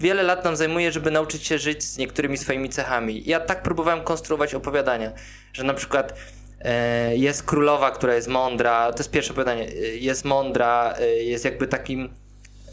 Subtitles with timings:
[0.00, 3.22] wiele lat nam zajmuje, żeby nauczyć się żyć z niektórymi swoimi cechami.
[3.26, 5.12] Ja tak próbowałem konstruować opowiadania,
[5.52, 6.14] że na przykład
[6.60, 11.44] e, jest królowa, która jest mądra, to jest pierwsze opowiadanie, e, jest mądra, e, jest
[11.44, 12.08] jakby takim,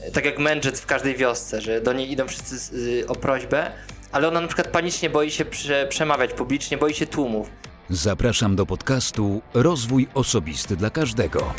[0.02, 3.72] e, tak jak mędrzec w każdej wiosce, że do niej idą wszyscy z, o prośbę,
[4.12, 7.50] ale ona na przykład panicznie boi się prze, przemawiać publicznie, boi się tłumów.
[7.90, 11.54] Zapraszam do podcastu Rozwój Osobisty dla Każdego.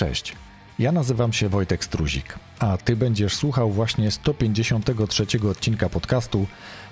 [0.00, 0.36] Cześć.
[0.78, 6.46] Ja nazywam się Wojtek Struzik, a Ty będziesz słuchał właśnie 153 odcinka podcastu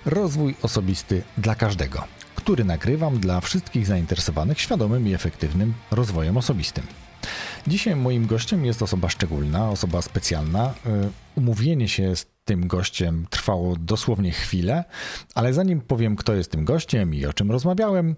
[0.07, 2.05] Rozwój Osobisty dla Każdego,
[2.35, 6.85] który nagrywam dla wszystkich zainteresowanych świadomym i efektywnym rozwojem osobistym.
[7.67, 10.75] Dzisiaj moim gościem jest osoba szczególna, osoba specjalna.
[10.87, 14.85] Y, umówienie się z tym gościem trwało dosłownie chwilę,
[15.35, 18.17] ale zanim powiem, kto jest tym gościem i o czym rozmawiałem,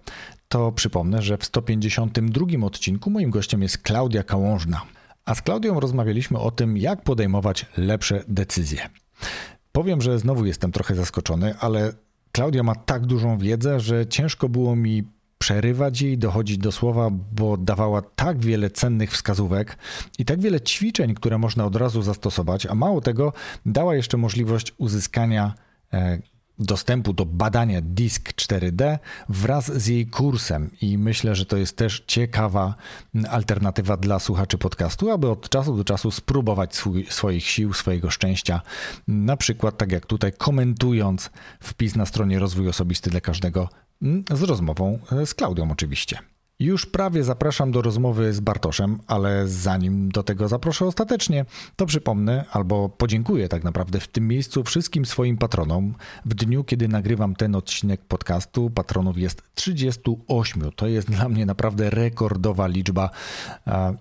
[0.50, 4.82] to przypomnę, że w 152 odcinku moim gościem jest Klaudia Kałążna.
[5.24, 8.88] A z Klaudią rozmawialiśmy o tym, jak podejmować lepsze decyzje.
[9.73, 11.93] Powiem, że znowu jestem trochę zaskoczony, ale
[12.32, 15.04] Klaudia ma tak dużą wiedzę, że ciężko było mi
[15.38, 19.78] przerywać jej, dochodzić do słowa, bo dawała tak wiele cennych wskazówek
[20.18, 23.32] i tak wiele ćwiczeń, które można od razu zastosować, a mało tego,
[23.66, 25.54] dała jeszcze możliwość uzyskania
[25.93, 26.18] e,
[26.60, 32.04] dostępu do badania DISC 4D wraz z jej kursem i myślę, że to jest też
[32.06, 32.74] ciekawa
[33.30, 38.60] alternatywa dla słuchaczy podcastu, aby od czasu do czasu spróbować swój, swoich sił, swojego szczęścia,
[39.08, 43.68] na przykład tak jak tutaj komentując wpis na stronie rozwój osobisty dla każdego
[44.32, 46.18] z rozmową e, z Klaudią oczywiście.
[46.60, 51.44] Już prawie zapraszam do rozmowy z Bartoszem, ale zanim do tego zaproszę ostatecznie,
[51.76, 55.94] to przypomnę albo podziękuję tak naprawdę w tym miejscu wszystkim swoim patronom.
[56.24, 60.70] W dniu, kiedy nagrywam ten odcinek podcastu, patronów jest 38.
[60.76, 63.10] To jest dla mnie naprawdę rekordowa liczba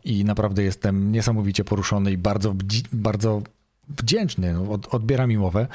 [0.04, 2.56] i naprawdę jestem niesamowicie poruszony i bardzo,
[2.94, 3.42] bardzo
[3.90, 4.54] wdzięczny.
[4.54, 5.68] No, odbieram im mowę.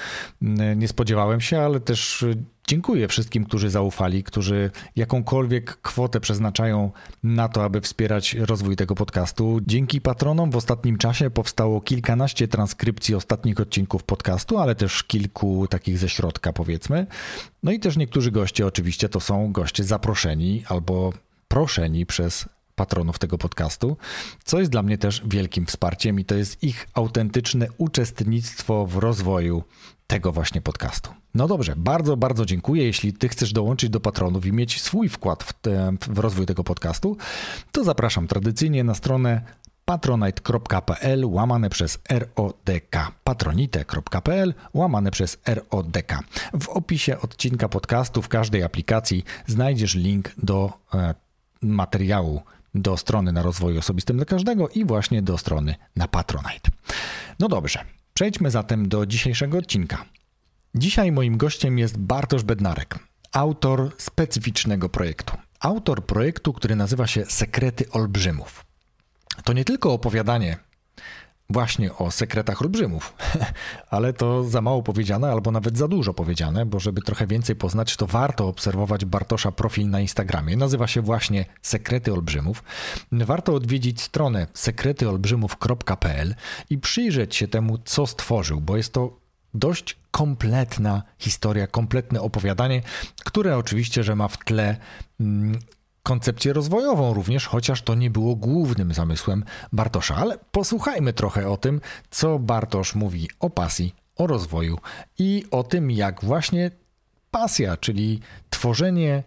[0.77, 2.25] Nie spodziewałem się, ale też
[2.67, 6.91] Dziękuję wszystkim, którzy zaufali, którzy jakąkolwiek kwotę przeznaczają
[7.23, 9.61] na to, aby wspierać rozwój tego podcastu.
[9.67, 15.99] Dzięki patronom w ostatnim czasie powstało kilkanaście transkrypcji ostatnich odcinków podcastu, ale też kilku takich
[15.99, 17.07] ze środka, powiedzmy.
[17.63, 21.13] No i też niektórzy goście, oczywiście, to są goście zaproszeni albo
[21.49, 23.97] proszeni przez patronów tego podcastu,
[24.45, 29.63] co jest dla mnie też wielkim wsparciem i to jest ich autentyczne uczestnictwo w rozwoju
[30.07, 31.11] tego właśnie podcastu.
[31.35, 32.85] No dobrze, bardzo, bardzo dziękuję.
[32.85, 36.65] Jeśli ty chcesz dołączyć do patronów i mieć swój wkład w, te, w rozwój tego
[36.65, 37.17] podcastu,
[37.73, 39.41] to zapraszam tradycyjnie na stronę
[39.85, 43.13] patronite.pl łamane przez RODK.
[43.25, 46.19] patronite.pl łamane przez RODK.
[46.61, 51.15] W opisie odcinka podcastu w każdej aplikacji znajdziesz link do e,
[51.63, 52.43] materiału
[52.75, 56.71] do strony na rozwoju osobistym dla każdego i właśnie do strony na Patronite.
[57.39, 60.05] No dobrze, przejdźmy zatem do dzisiejszego odcinka.
[60.75, 62.99] Dzisiaj moim gościem jest Bartosz Bednarek,
[63.33, 65.37] autor specyficznego projektu.
[65.61, 68.65] Autor projektu, który nazywa się Sekrety Olbrzymów.
[69.45, 70.57] To nie tylko opowiadanie
[71.51, 73.15] właśnie o sekretach olbrzymów,
[73.91, 77.97] ale to za mało powiedziane, albo nawet za dużo powiedziane, bo żeby trochę więcej poznać,
[77.97, 80.57] to warto obserwować Bartosza profil na Instagramie.
[80.57, 82.63] Nazywa się właśnie Sekrety Olbrzymów.
[83.13, 86.35] Warto odwiedzić stronę sekretyolbrzymów.pl
[86.71, 89.25] i przyjrzeć się temu, co stworzył, bo jest to
[89.55, 92.83] dość kompletna historia, kompletne opowiadanie,
[93.25, 94.77] które oczywiście, że ma w tle
[95.21, 95.59] mm,
[96.05, 100.17] koncepcję rozwojową również, chociaż to nie było głównym zamysłem Bartosza.
[100.17, 104.79] Ale posłuchajmy trochę o tym, co Bartosz mówi o pasji, o rozwoju
[105.19, 106.71] i o tym, jak właśnie
[107.31, 108.21] pasja, czyli
[108.51, 109.23] tworzenie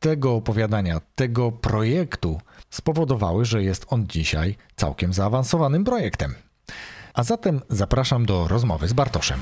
[0.00, 2.40] tego opowiadania, tego projektu
[2.70, 6.34] spowodowały, że jest on dzisiaj całkiem zaawansowanym projektem.
[7.14, 9.40] A zatem zapraszam do rozmowy z Bartoszem.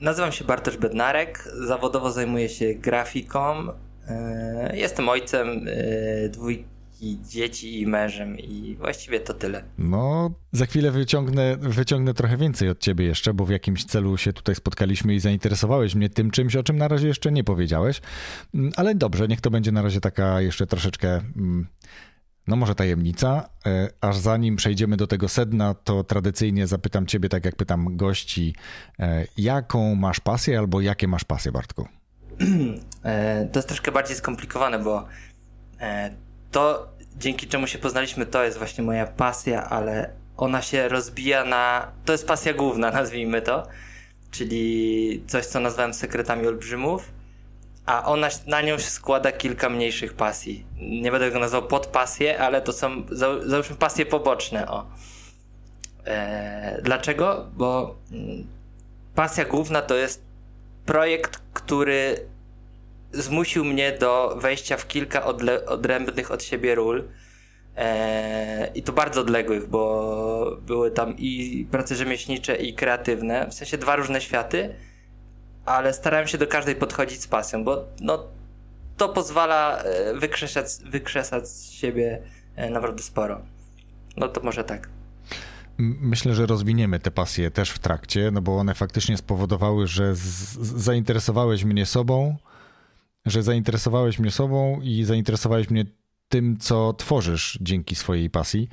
[0.00, 3.68] Nazywam się Bartosz Bednarek, zawodowo zajmuję się grafiką.
[4.08, 9.64] E, jestem ojcem e, dwójki dzieci i mężem i właściwie to tyle.
[9.78, 14.32] No, za chwilę wyciągnę, wyciągnę trochę więcej od ciebie jeszcze, bo w jakimś celu się
[14.32, 18.00] tutaj spotkaliśmy i zainteresowałeś mnie tym czymś, o czym na razie jeszcze nie powiedziałeś.
[18.54, 21.66] Mm, ale dobrze, niech to będzie na razie taka jeszcze troszeczkę mm,
[22.46, 27.44] no może tajemnica, e, aż zanim przejdziemy do tego sedna, to tradycyjnie zapytam ciebie, tak
[27.44, 28.54] jak pytam gości,
[29.36, 31.88] jaką masz pasję albo jakie masz pasje, Bartku?
[33.04, 35.06] E, to jest troszkę bardziej skomplikowane, bo
[36.50, 41.92] to, dzięki czemu się poznaliśmy, to jest właśnie moja pasja, ale ona się rozbija na.
[42.04, 43.66] To jest pasja główna, nazwijmy to,
[44.30, 47.12] czyli coś, co nazwałem sekretami olbrzymów.
[47.86, 50.66] a ona, na nią się składa kilka mniejszych pasji.
[50.76, 53.02] Nie będę go nazwał podpasje, ale to są,
[53.46, 54.86] załóżmy, pasje poboczne, o.
[56.04, 57.46] E, dlaczego?
[57.56, 58.46] Bo mm,
[59.14, 60.22] pasja główna to jest
[60.86, 62.31] projekt, który
[63.12, 65.24] zmusił mnie do wejścia w kilka
[65.66, 67.08] odrębnych od siebie ról.
[67.76, 73.78] E, I to bardzo odległych, bo były tam i prace rzemieślnicze, i kreatywne, w sensie
[73.78, 74.74] dwa różne światy
[75.64, 78.24] ale starałem się do każdej podchodzić z pasją, bo no,
[78.96, 82.22] to pozwala e, wykrzesać, wykrzesać z siebie
[82.56, 83.40] e, naprawdę sporo.
[84.16, 84.88] No to może tak.
[85.78, 90.12] Myślę, że rozwiniemy te pasje też w trakcie, no bo one faktycznie spowodowały, że
[90.60, 92.36] zainteresowałeś mnie sobą,
[93.26, 95.84] że zainteresowałeś mnie sobą i zainteresowałeś mnie
[96.28, 98.68] tym, co tworzysz dzięki swojej pasji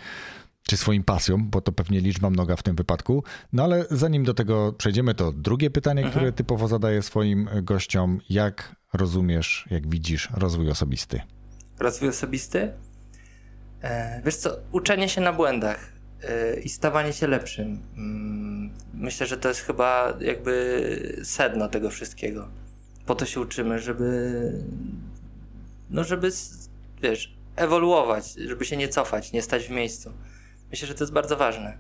[0.64, 3.24] czy swoim pasjom, bo to pewnie liczba mnoga w tym wypadku.
[3.54, 6.12] No ale zanim do tego przejdziemy, to drugie pytanie, mhm.
[6.12, 8.20] które typowo zadaję swoim gościom.
[8.30, 11.22] Jak rozumiesz, jak widzisz rozwój osobisty?
[11.80, 12.74] Rozwój osobisty?
[13.82, 15.92] E, wiesz co, uczenie się na błędach
[16.24, 17.82] e, i stawanie się lepszym.
[17.98, 22.48] Mm, myślę, że to jest chyba jakby sedno tego wszystkiego.
[23.10, 24.52] Po to się uczymy, żeby
[25.90, 26.32] no żeby,
[27.02, 30.14] wiesz, ewoluować, żeby się nie cofać, nie stać w miejscu.
[30.72, 31.78] Myślę, że to jest bardzo ważne.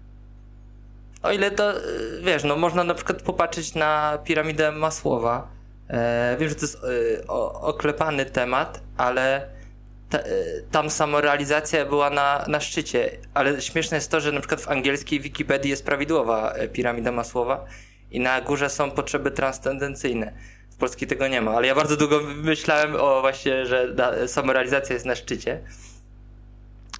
[1.23, 5.51] O ile to, y, wiesz, no można na przykład popatrzeć na piramidę Masłowa.
[5.87, 9.49] E, wiem, że to jest e, o, oklepany temat, ale
[10.09, 10.23] ta, e,
[10.71, 13.11] tam samorealizacja była na, na szczycie.
[13.33, 17.65] Ale śmieszne jest to, że na przykład w angielskiej Wikipedii jest prawidłowa e, piramida Masłowa
[18.11, 20.33] i na górze są potrzeby transcendencyjne.
[20.79, 23.95] W polskiej tego nie ma, ale ja bardzo długo myślałem o właśnie, że
[24.27, 25.59] samorealizacja jest na szczycie.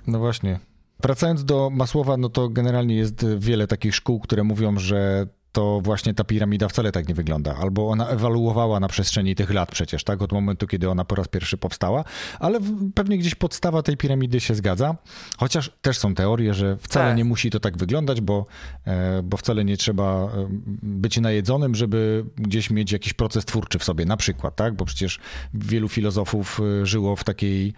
[0.08, 0.60] No właśnie,
[1.00, 6.14] Wracając do Masłowa, no to generalnie jest wiele takich szkół, które mówią, że to właśnie
[6.14, 7.56] ta piramida wcale tak nie wygląda.
[7.56, 10.22] Albo ona ewaluowała na przestrzeni tych lat przecież, tak?
[10.22, 12.04] Od momentu, kiedy ona po raz pierwszy powstała,
[12.40, 12.60] ale
[12.96, 14.96] pewnie gdzieś podstawa tej piramidy się zgadza.
[15.38, 17.18] Chociaż też są teorie, że wcale tak.
[17.18, 18.46] nie musi to tak wyglądać, bo,
[18.86, 20.48] e, bo wcale nie trzeba e,
[20.84, 24.76] być najedzonym, żeby gdzieś mieć jakiś proces twórczy w sobie, na przykład, tak?
[24.76, 25.20] Bo przecież
[25.54, 27.74] wielu filozofów e, żyło w takiej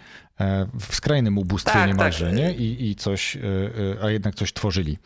[0.79, 2.35] w skrajnym ubóstwie tak, niemalże, tak.
[2.35, 2.53] nie?
[2.53, 4.97] I, I coś, e, e, a jednak coś tworzyli.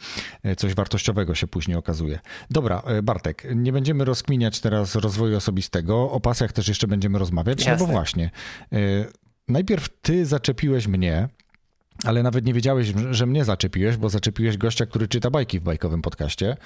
[0.58, 2.20] Coś wartościowego się później okazuje.
[2.50, 7.74] Dobra, Bartek, nie będziemy rozkminiać teraz rozwoju osobistego, o pasjach też jeszcze będziemy rozmawiać, Jasne.
[7.74, 8.32] no bo właśnie,
[9.48, 11.30] najpierw ty zaczepiłeś mnie,
[12.04, 16.02] ale nawet nie wiedziałeś, że mnie zaczepiłeś, bo zaczepiłeś gościa, który czyta bajki w bajkowym
[16.02, 16.58] podcaście,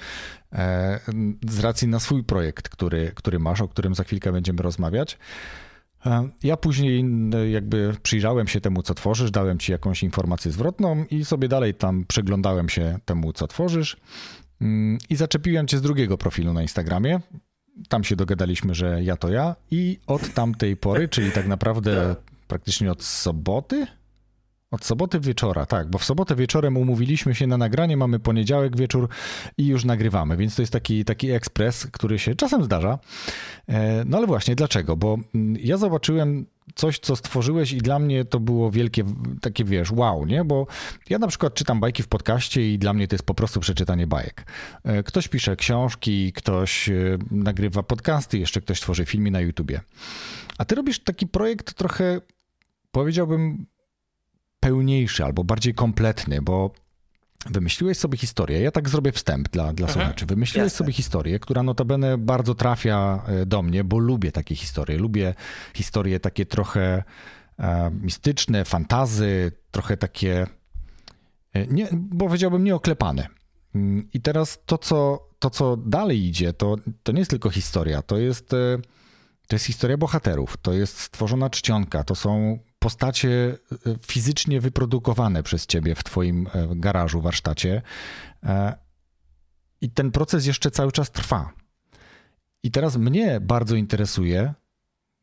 [1.48, 5.18] z racji na swój projekt, który, który masz, o którym za chwilkę będziemy rozmawiać.
[6.06, 7.04] E, ja później
[7.50, 12.04] jakby przyjrzałem się temu, co tworzysz, dałem ci jakąś informację zwrotną i sobie dalej tam
[12.08, 13.96] przeglądałem się temu, co tworzysz
[14.60, 17.20] mm, i zaczepiłem cię z drugiego profilu na Instagramie.
[17.88, 22.16] Tam się dogadaliśmy, że ja to ja i od tamtej pory, czyli tak naprawdę
[22.48, 23.86] praktycznie od soboty,
[24.70, 29.08] od soboty wieczora, tak, bo w sobotę wieczorem umówiliśmy się na nagranie, mamy poniedziałek wieczór
[29.58, 32.98] i już nagrywamy, więc to jest taki, taki ekspres, który się czasem zdarza.
[33.68, 34.96] E, no ale właśnie, dlaczego?
[34.96, 39.04] Bo mm, ja zobaczyłem coś, co stworzyłeś i dla mnie to było wielkie,
[39.40, 40.44] takie wiesz, wow, nie?
[40.44, 40.66] Bo
[41.10, 44.06] ja na przykład czytam bajki w podcaście i dla mnie to jest po prostu przeczytanie
[44.06, 44.46] bajek.
[44.84, 49.80] E, ktoś pisze książki, ktoś e, nagrywa podcasty, jeszcze ktoś tworzy filmy na YouTubie.
[50.58, 52.20] A ty robisz taki projekt trochę,
[52.92, 53.66] powiedziałbym,
[54.60, 56.70] pełniejszy albo bardziej kompletny, bo
[57.46, 59.92] Wymyśliłeś sobie historię, ja tak zrobię wstęp dla, dla mhm.
[59.92, 60.26] słuchaczy.
[60.26, 60.78] Wymyśliłeś Jasne.
[60.78, 64.98] sobie historię, która notabene bardzo trafia e, do mnie, bo lubię takie historie.
[64.98, 65.34] Lubię
[65.74, 67.04] historie takie trochę
[67.58, 70.46] e, mistyczne, fantazy, trochę takie,
[71.52, 73.26] e, nie, bo powiedziałbym nieoklepane.
[73.74, 78.02] Mm, I teraz to, co, to, co dalej idzie, to, to nie jest tylko historia,
[78.02, 78.78] to jest, e,
[79.46, 85.66] to jest historia bohaterów, to jest stworzona czcionka, to są postacie e, fizycznie wyprodukowane przez
[85.66, 87.82] ciebie w twoim e, garażu, warsztacie.
[88.42, 88.74] E,
[89.80, 91.52] I ten proces jeszcze cały czas trwa.
[92.62, 94.54] I teraz mnie bardzo interesuje,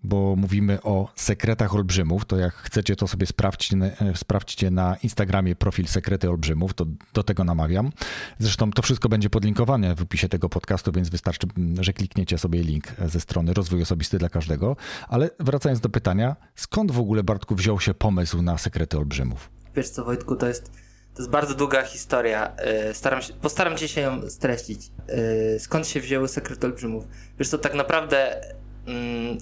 [0.04, 3.78] bo mówimy o sekretach olbrzymów, to jak chcecie, to sobie sprawdźcie,
[4.16, 7.92] sprawdźcie na Instagramie profil Sekrety Olbrzymów, to do tego namawiam.
[8.40, 11.48] Zresztą to wszystko będzie podlinkowane w opisie tego podcastu, więc wystarczy,
[11.80, 14.76] że klikniecie sobie link ze strony Rozwój Osobisty dla Każdego.
[15.08, 19.50] Ale wracając do pytania, skąd w ogóle, Bartku, wziął się pomysł na Sekrety Olbrzymów?
[19.76, 20.72] Wiesz co, Wojtku, to jest,
[21.14, 22.56] to jest bardzo długa historia.
[22.56, 24.92] E, staram się, postaram się ją streścić.
[25.08, 27.08] E, skąd się wzięły Sekrety Olbrzymów?
[27.40, 28.67] Wiesz co, tak naprawdę Mm,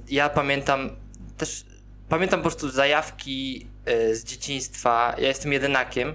[0.07, 0.89] ja pamiętam
[1.37, 1.65] też,
[2.09, 5.15] pamiętam po prostu zajawki e, z dzieciństwa.
[5.17, 6.13] Ja jestem jedynakiem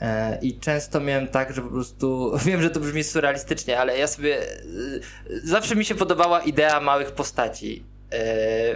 [0.00, 4.06] e, i często miałem tak, że po prostu, wiem, że to brzmi surrealistycznie, ale ja
[4.06, 4.46] sobie, e,
[5.44, 7.84] zawsze mi się podobała idea małych postaci.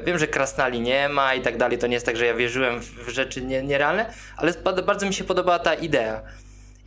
[0.07, 2.81] Wiem, że krasnali nie ma i tak dalej, to nie jest tak, że ja wierzyłem
[2.81, 4.55] w rzeczy nie, nierealne, ale
[4.87, 6.23] bardzo mi się podobała ta idea.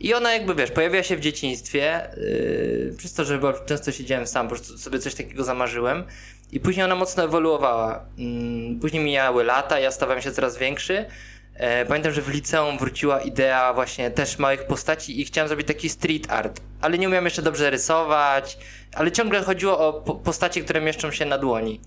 [0.00, 4.48] I ona jakby, wiesz, pojawiła się w dzieciństwie, yy, przez to, że często siedziałem sam,
[4.48, 6.04] po prostu sobie coś takiego zamarzyłem.
[6.52, 8.04] I później ona mocno ewoluowała.
[8.18, 11.06] Yy, później mijały lata, ja stawałem się coraz większy.
[11.54, 15.88] E, pamiętam, że w liceum wróciła idea właśnie też małych postaci i chciałem zrobić taki
[15.88, 18.58] street art, ale nie umiałem jeszcze dobrze rysować,
[18.94, 21.80] ale ciągle chodziło o po postacie, które mieszczą się na dłoni.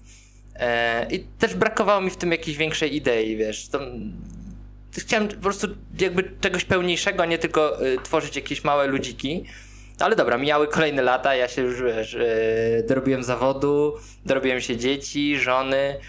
[0.55, 3.67] E, I też brakowało mi w tym jakiejś większej idei, wiesz.
[3.67, 3.79] To,
[4.97, 5.67] chciałem po prostu
[5.99, 9.45] jakby czegoś pełniejszego, a nie tylko y, tworzyć jakieś małe ludziki.
[10.03, 15.37] Ale dobra, mijały kolejne lata, ja się już wiesz, y, dorobiłem zawodu, dorobiłem się dzieci,
[15.39, 15.99] żony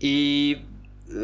[0.00, 0.56] i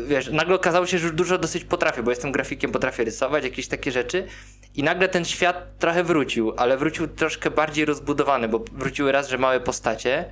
[0.06, 3.68] wiesz, nagle okazało się, że już dużo dosyć potrafię, bo jestem grafikiem, potrafię rysować, jakieś
[3.68, 4.26] takie rzeczy.
[4.74, 9.38] I nagle ten świat trochę wrócił, ale wrócił troszkę bardziej rozbudowany, bo wróciły raz, że
[9.38, 10.24] małe postacie.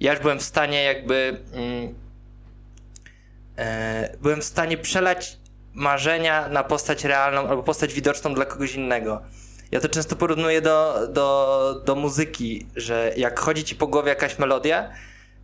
[0.00, 1.40] Ja już byłem w stanie jakby.
[1.52, 1.94] Mm,
[3.56, 5.38] e, byłem w stanie przelać
[5.74, 9.22] marzenia na postać realną albo postać widoczną dla kogoś innego.
[9.70, 14.38] Ja to często porównuję do, do, do muzyki, że jak chodzi ci po głowie jakaś
[14.38, 14.90] melodia,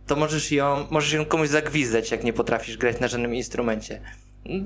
[0.07, 4.01] to możesz ją, możesz ją komuś zagwizdać, jak nie potrafisz grać na żadnym instrumencie.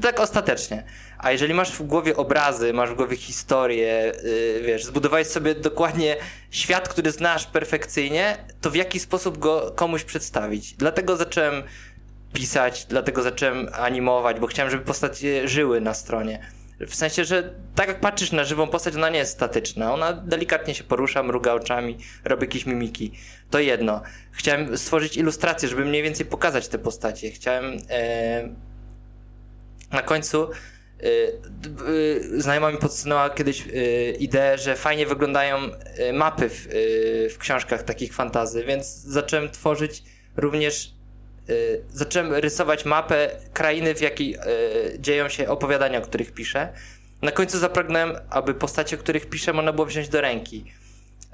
[0.02, 0.84] Tak ostatecznie.
[1.18, 6.18] A jeżeli masz w głowie obrazy, masz w głowie historię, yy, wiesz, zbudowałeś sobie dokładnie
[6.52, 10.74] świat, który znasz perfekcyjnie, to w jaki sposób go komuś przedstawić?
[10.74, 11.64] Dlatego zacząłem
[12.34, 16.40] pisać, dlatego zacząłem animować, bo chciałem, żeby postacie żyły na stronie.
[16.88, 19.94] W sensie, że tak jak patrzysz na żywą postać, ona nie jest statyczna.
[19.94, 23.12] Ona delikatnie się porusza, mruga oczami, robi jakieś mimiki.
[23.50, 24.02] To jedno.
[24.32, 27.32] Chciałem stworzyć ilustrację, żeby mniej więcej pokazać te postacie.
[27.32, 28.50] Chciałem e,
[29.92, 35.58] na końcu e, e, znajoma mi podsunęła kiedyś e, ideę, że fajnie wyglądają
[36.14, 36.68] mapy w,
[37.34, 40.04] w książkach takich fantazy, więc zacząłem tworzyć
[40.38, 40.94] również
[41.94, 44.40] zacząłem rysować mapę krainy, w jakiej y,
[45.00, 46.70] dzieją się opowiadania, o których piszę.
[47.22, 50.66] Na końcu zapragnąłem, aby postacie, o których piszę, można było wziąć do ręki.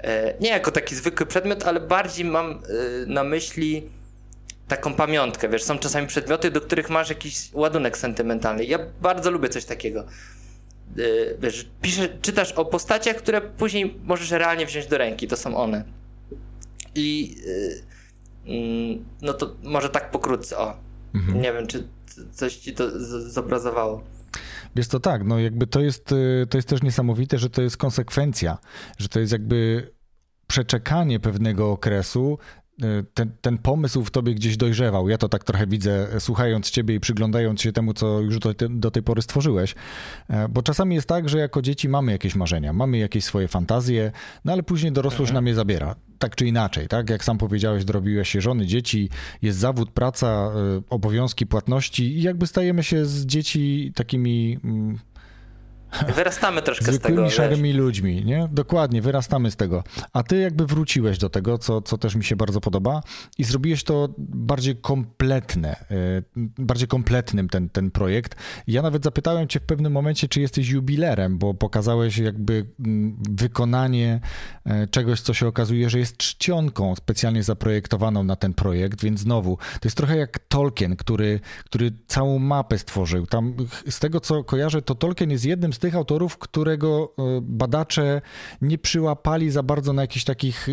[0.00, 3.88] Y, nie jako taki zwykły przedmiot, ale bardziej mam y, na myśli
[4.68, 8.64] taką pamiątkę, wiesz, są czasami przedmioty, do których masz jakiś ładunek sentymentalny.
[8.64, 10.04] Ja bardzo lubię coś takiego.
[10.98, 15.56] Y, wiesz, pisze, czytasz o postaciach, które później możesz realnie wziąć do ręki, to są
[15.56, 15.84] one.
[16.94, 17.87] I y,
[19.22, 20.76] no to może tak pokrótce, o.
[21.14, 21.40] Mhm.
[21.40, 21.88] Nie wiem, czy
[22.32, 22.84] coś ci to
[23.30, 24.02] zobrazowało.
[24.76, 27.76] Wiesz to tak, no jakby to jest, y, to jest też niesamowite, że to jest
[27.76, 28.58] konsekwencja,
[28.98, 29.90] że to jest jakby
[30.46, 32.38] przeczekanie pewnego okresu,
[33.14, 35.08] ten, ten pomysł w tobie gdzieś dojrzewał.
[35.08, 38.90] Ja to tak trochę widzę, słuchając ciebie i przyglądając się temu, co już do, do,
[38.90, 39.74] tej pory stworzyłeś.
[40.28, 44.12] E, bo czasami jest tak, że jako dzieci mamy jakieś marzenia, mamy jakieś swoje fantazje,
[44.44, 45.34] no ale później dorosłość mhm.
[45.34, 45.94] nam je zabiera.
[46.18, 47.10] Tak czy inaczej, tak?
[47.10, 49.08] Jak sam powiedziałeś, dorobiłeś się żony, dzieci,
[49.42, 54.98] jest zawód, praca, y, obowiązki, płatności i jakby stajemy się z dzieci takimi mm,
[56.16, 56.98] Wyrastamy troszkę z tego.
[56.98, 57.78] Zwykłymi szarymi wiesz.
[57.78, 58.48] ludźmi, nie?
[58.52, 59.84] Dokładnie, wyrastamy z tego.
[60.12, 63.02] A ty jakby wróciłeś do tego, co, co też mi się bardzo podoba
[63.38, 66.22] i zrobiłeś to bardziej kompletne, e,
[66.58, 68.36] bardziej kompletnym ten, ten projekt.
[68.66, 74.20] Ja nawet zapytałem cię w pewnym momencie, czy jesteś jubilerem, bo pokazałeś jakby mm, wykonanie
[74.64, 79.56] e, czegoś, co się okazuje, że jest czcionką specjalnie zaprojektowaną na ten projekt, więc znowu,
[79.56, 83.26] to jest trochę jak Tolkien, który, który całą mapę stworzył.
[83.26, 83.54] Tam
[83.90, 88.20] z tego, co kojarzę, to Tolkien jest jednym z tych autorów, którego e, badacze
[88.62, 90.72] nie przyłapali za bardzo na jakichś takich, e,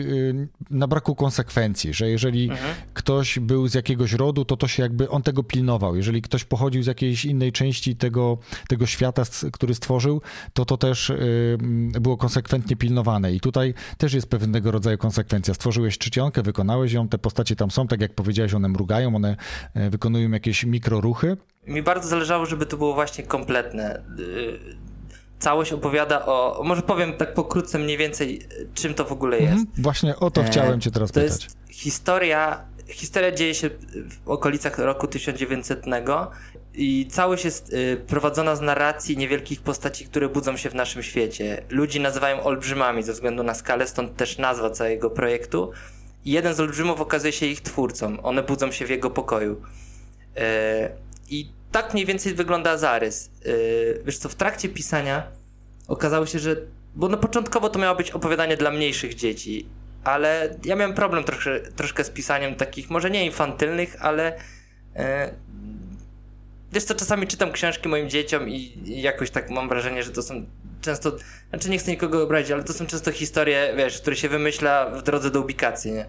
[0.70, 2.76] na braku konsekwencji, że jeżeli mhm.
[2.94, 5.96] ktoś był z jakiegoś rodu, to to się jakby, on tego pilnował.
[5.96, 10.22] Jeżeli ktoś pochodził z jakiejś innej części tego, tego świata, który stworzył,
[10.54, 11.16] to to też e,
[12.02, 13.34] było konsekwentnie pilnowane.
[13.34, 15.54] I tutaj też jest pewnego rodzaju konsekwencja.
[15.54, 19.36] Stworzyłeś czcionkę, wykonałeś ją, te postacie tam są, tak jak powiedziałeś, one mrugają, one
[19.90, 21.38] wykonują jakieś mikroruchy.
[21.68, 24.02] Mi bardzo zależało, żeby to było właśnie kompletne
[25.40, 26.62] całość opowiada o.
[26.64, 29.52] Może powiem tak pokrótce mniej więcej, czym to w ogóle jest.
[29.52, 31.44] Mhm, właśnie o to e, chciałem Cię teraz to pytać.
[31.44, 32.66] Jest historia.
[32.88, 33.70] Historia dzieje się
[34.26, 35.86] w okolicach roku 1900
[36.78, 41.64] i całość jest y, prowadzona z narracji niewielkich postaci, które budzą się w naszym świecie.
[41.70, 45.72] Ludzi nazywają olbrzymami ze względu na skalę, stąd też nazwa całego projektu.
[46.26, 48.22] I jeden z olbrzymów okazuje się ich twórcą.
[48.24, 49.62] One budzą się w jego pokoju.
[50.38, 50.90] E,
[51.30, 53.30] I tak mniej więcej wygląda zarys.
[53.46, 55.28] Yy, wiesz co, w trakcie pisania
[55.88, 56.56] okazało się, że.
[56.96, 59.70] Bo no początkowo to miało być opowiadanie dla mniejszych dzieci,
[60.04, 64.40] ale ja miałem problem troszkę, troszkę z pisaniem takich, może nie infantylnych, ale.
[64.96, 65.02] Yy,
[66.72, 68.54] wiesz co, czasami czytam książki moim dzieciom i,
[68.86, 70.46] i jakoś tak mam wrażenie, że to są
[70.82, 71.12] często.
[71.50, 75.04] Znaczy nie chcę nikogo obrazić, ale to są często historie, wiesz, które się wymyśla w
[75.04, 76.06] drodze do ubikacji, nie?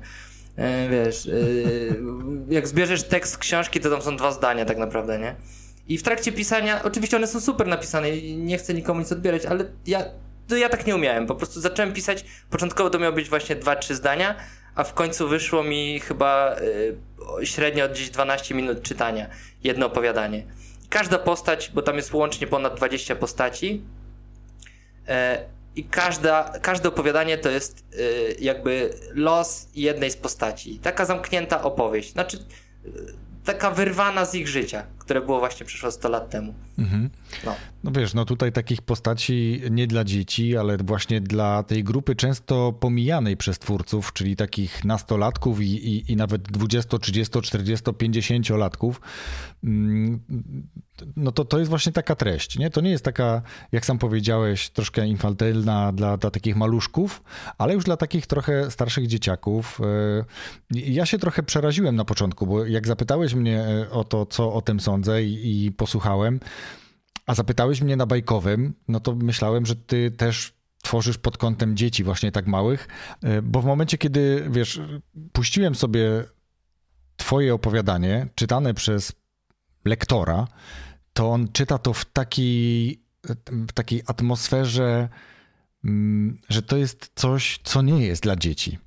[0.57, 1.31] E, wiesz, e,
[2.49, 5.35] jak zbierzesz tekst książki, to tam są dwa zdania tak naprawdę, nie?
[5.89, 9.47] I w trakcie pisania, oczywiście one są super napisane i nie chcę nikomu nic odbierać,
[9.47, 10.05] ale ja,
[10.49, 11.27] to ja tak nie umiałem.
[11.27, 14.35] Po prostu zacząłem pisać, początkowo to miało być właśnie dwa, trzy zdania,
[14.75, 16.57] a w końcu wyszło mi chyba
[17.41, 19.27] y, średnio gdzieś 12 minut czytania,
[19.65, 20.45] jedno opowiadanie.
[20.89, 23.83] Każda postać, bo tam jest łącznie ponad 20 postaci,
[25.77, 30.79] i każda, każde opowiadanie to jest y, jakby los jednej z postaci.
[30.79, 32.13] Taka zamknięta opowieść.
[32.13, 32.37] Znaczy,
[32.87, 32.91] y,
[33.45, 36.55] taka wyrwana z ich życia, które było właśnie przeszło 100 lat temu.
[36.79, 37.11] Mhm.
[37.45, 37.55] No.
[37.85, 42.73] no wiesz, no tutaj takich postaci nie dla dzieci, ale właśnie dla tej grupy często
[42.73, 49.01] pomijanej przez twórców, czyli takich nastolatków i, i, i nawet 20, 30, 40, 50 latków,
[51.17, 52.71] no to to jest właśnie taka treść, nie?
[52.71, 57.23] To nie jest taka, jak sam powiedziałeś, troszkę infantylna dla, dla takich maluszków,
[57.59, 59.81] ale już dla takich trochę starszych dzieciaków.
[59.81, 60.25] E,
[60.75, 64.63] ja się trochę przeraziłem na początku, bo jak zapytałeś mnie e, o to, co o
[64.63, 66.41] tym sądzę i, i posłuchałem,
[67.27, 72.05] a zapytałeś mnie na bajkowym, no to myślałem, że ty też tworzysz pod kątem dzieci
[72.05, 72.89] właśnie tak małych,
[73.23, 74.81] e, bo w momencie, kiedy, wiesz,
[75.33, 76.25] puściłem sobie
[77.17, 79.13] twoje opowiadanie, czytane przez
[79.85, 80.49] lektora,
[81.13, 83.01] to on czyta to w takiej,
[83.49, 85.09] w takiej atmosferze,
[85.85, 88.79] mm, że to jest coś, co nie jest dla dzieci.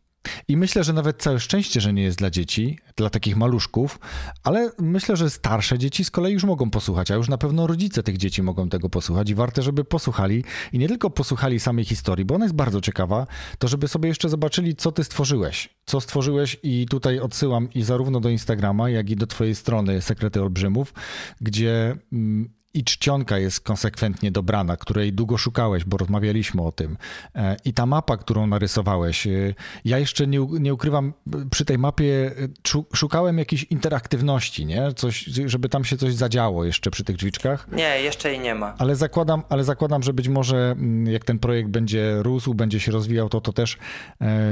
[0.48, 4.00] I myślę, że nawet całe szczęście, że nie jest dla dzieci, dla takich maluszków,
[4.44, 8.04] ale myślę, że starsze dzieci z kolei już mogą posłuchać, a już na pewno rodzice
[8.04, 9.30] tych dzieci mogą tego posłuchać.
[9.30, 10.44] I warte, żeby posłuchali.
[10.74, 14.30] I nie tylko posłuchali samej historii, bo ona jest bardzo ciekawa, to żeby sobie jeszcze
[14.30, 19.16] zobaczyli, co ty stworzyłeś, co stworzyłeś i tutaj odsyłam i zarówno do Instagrama, jak i
[19.16, 20.94] do twojej strony Sekrety Olbrzymów,
[21.42, 26.98] gdzie mm, i czcionka jest konsekwentnie dobrana, której długo szukałeś, bo rozmawialiśmy o tym.
[27.36, 29.28] E, I ta mapa, którą narysowałeś.
[29.28, 29.54] E,
[29.86, 31.14] ja jeszcze nie, nie ukrywam,
[31.52, 34.94] przy tej mapie e, szukałem jakiejś interaktywności, nie?
[34.96, 37.68] Coś, żeby tam się coś zadziało jeszcze przy tych drzwiczkach.
[37.72, 38.76] Nie, jeszcze jej nie ma.
[38.78, 42.92] Ale zakładam, ale zakładam, że być może mm, jak ten projekt będzie rósł, będzie się
[42.92, 43.78] rozwijał, to to też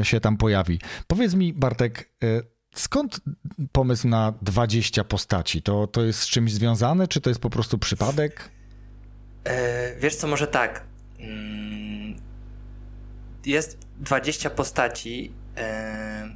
[0.03, 0.79] się tam pojawi.
[1.07, 2.09] Powiedz mi, Bartek,
[2.75, 3.19] Skąd
[3.71, 5.61] pomysł na 20 postaci?
[5.61, 8.49] To, to jest z czymś związane, czy to jest po prostu przypadek?
[9.43, 10.83] E, wiesz co, może tak.
[11.19, 12.15] Mm,
[13.45, 16.29] jest 20 postaci, e,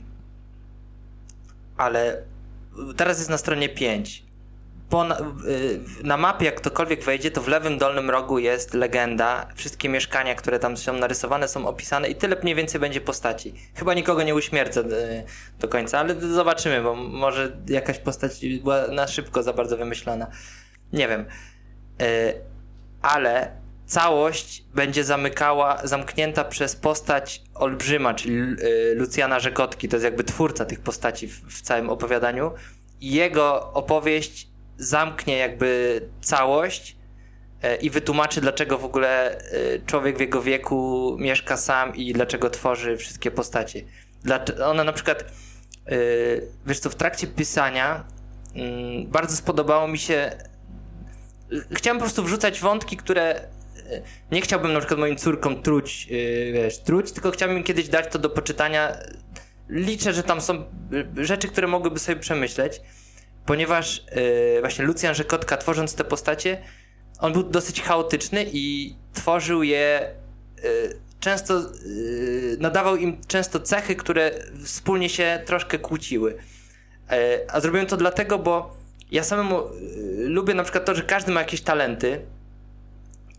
[1.78, 2.24] ale
[2.98, 4.31] teraz jest na stronie 5
[4.92, 9.48] po, y, na mapie, jak ktokolwiek wejdzie, to w lewym dolnym rogu jest legenda.
[9.56, 13.54] Wszystkie mieszkania, które tam są narysowane, są opisane i tyle mniej więcej będzie postaci.
[13.76, 15.24] Chyba nikogo nie uśmiercę y,
[15.60, 20.28] do końca, ale zobaczymy, bo może jakaś postać była na szybko za bardzo wymyślona.
[20.94, 21.26] Nie wiem.
[22.02, 22.34] Y,
[23.02, 23.52] ale
[23.86, 28.38] całość będzie zamykała, zamknięta przez postać olbrzyma, czyli
[28.96, 29.90] Lucjana Rzekotki.
[29.90, 32.52] To jest jakby twórca tych postaci w, w całym opowiadaniu.
[33.02, 34.51] Jego opowieść
[34.82, 36.96] zamknie jakby całość
[37.62, 39.41] e, i wytłumaczy, dlaczego w ogóle e,
[39.86, 43.82] człowiek w jego wieku mieszka sam i dlaczego tworzy wszystkie postacie.
[44.65, 45.96] Ona na przykład, e,
[46.65, 48.04] wiesz co, w trakcie pisania
[48.56, 50.32] mm, bardzo spodobało mi się.
[51.72, 53.48] Chciałem po prostu wrzucać wątki, które
[54.32, 56.08] nie chciałbym na przykład moim córkom truć,
[56.54, 58.98] wiesz, truć, tylko chciałbym kiedyś dać to do poczytania.
[59.70, 60.63] Liczę, że tam są
[61.17, 62.82] rzeczy, które mogłyby sobie przemyśleć
[63.46, 66.58] ponieważ yy, właśnie Lucjan Rzekotka tworząc te postacie,
[67.20, 70.12] on był dosyć chaotyczny i tworzył je
[70.64, 74.32] yy, często, yy, nadawał im często cechy, które
[74.64, 76.38] wspólnie się troszkę kłóciły.
[77.48, 78.76] A zrobiłem to dlatego, bo
[79.12, 79.62] ja samemu
[80.18, 82.22] lubię na przykład to, że każdy ma jakieś talenty,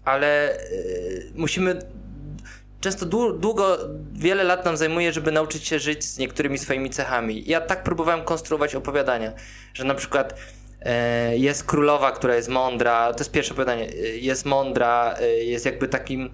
[0.05, 0.59] ale
[1.35, 1.79] musimy
[2.83, 3.79] często długo,
[4.13, 7.43] wiele lat nam zajmuje, żeby nauczyć się żyć z niektórymi swoimi cechami.
[7.47, 9.33] Ja tak próbowałem konstruować opowiadania,
[9.75, 10.35] że na przykład
[10.81, 15.67] e, jest królowa, która jest mądra, to jest pierwsze opowiadanie, e, jest mądra, e, jest
[15.67, 16.31] jakby takim,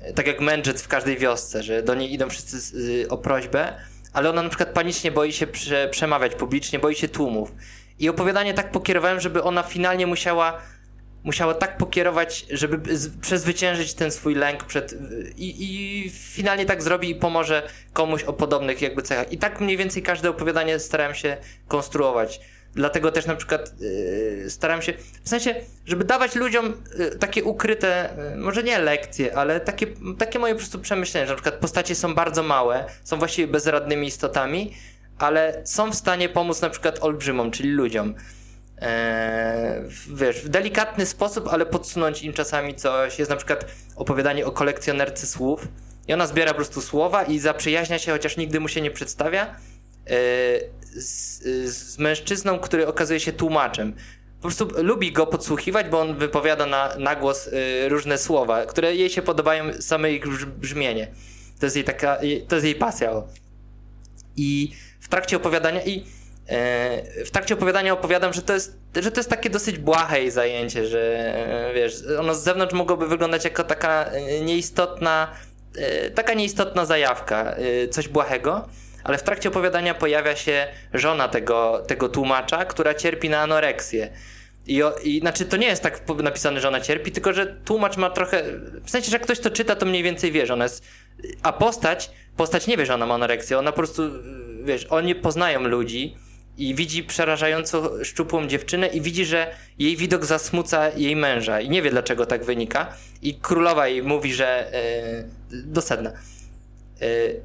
[0.00, 3.72] e, tak jak mędrzec w każdej wiosce, że do niej idą wszyscy z, o prośbę,
[4.12, 7.52] ale ona na przykład panicznie boi się prze, przemawiać publicznie, boi się tłumów.
[7.98, 10.58] I opowiadanie tak pokierowałem, żeby ona finalnie musiała
[11.24, 14.94] musiała tak pokierować, żeby przezwyciężyć ten swój lęk przed
[15.36, 19.32] i, i finalnie tak zrobi i pomoże komuś o podobnych jakby cechach.
[19.32, 21.36] I tak mniej więcej każde opowiadanie starałem się
[21.68, 22.40] konstruować.
[22.74, 24.92] Dlatego też na przykład yy, starałem się,
[25.24, 25.54] w sensie,
[25.86, 29.86] żeby dawać ludziom yy, takie ukryte, yy, może nie lekcje, ale takie,
[30.18, 34.06] takie moje po prostu przemyślenia, że na przykład postacie są bardzo małe, są właściwie bezradnymi
[34.06, 34.74] istotami,
[35.18, 38.14] ale są w stanie pomóc na przykład olbrzymom, czyli ludziom
[38.78, 39.39] e,
[40.14, 43.18] wiesz, w delikatny sposób, ale podsunąć im czasami coś.
[43.18, 45.68] Jest na przykład opowiadanie o kolekcjonerce słów
[46.08, 49.56] i ona zbiera po prostu słowa i zaprzyjaźnia się, chociaż nigdy mu się nie przedstawia,
[50.96, 51.42] z,
[51.74, 53.94] z mężczyzną, który okazuje się tłumaczem
[54.40, 58.96] po prostu lubi go podsłuchiwać, bo on wypowiada na, na głos y, różne słowa, które
[58.96, 61.08] jej się podobają, same ich brzmienie.
[61.58, 63.22] To jest jej taka, to jest jej pasja.
[64.36, 66.02] I w trakcie opowiadania i e,
[67.26, 70.86] w trakcie opowiadania opowiadam, że to jest, że to jest takie dosyć błahe jej zajęcie,
[70.86, 71.00] że
[71.70, 75.28] e, wiesz, ono z zewnątrz mogłoby wyglądać jako taka e, nieistotna,
[75.76, 78.68] e, taka nieistotna zajawka, e, coś błahego
[79.04, 84.10] ale w trakcie opowiadania pojawia się żona tego, tego tłumacza, która cierpi na anoreksję.
[84.66, 88.10] I, I znaczy to nie jest tak napisane, że ona cierpi, tylko że tłumacz ma
[88.10, 88.42] trochę.
[88.84, 90.84] W sensie, że jak ktoś to czyta, to mniej więcej wie, że ona jest.
[91.42, 93.58] A postać, postać nie wie, że ona ma anoreksję.
[93.58, 94.02] Ona po prostu,
[94.64, 96.16] wiesz, oni poznają ludzi
[96.58, 101.82] i widzi przerażająco szczupłą dziewczynę i widzi, że jej widok zasmuca jej męża i nie
[101.82, 102.94] wie dlaczego tak wynika.
[103.22, 104.70] I królowa jej mówi, że.
[105.50, 106.12] Yy, do sedna.
[107.00, 107.40] Yy,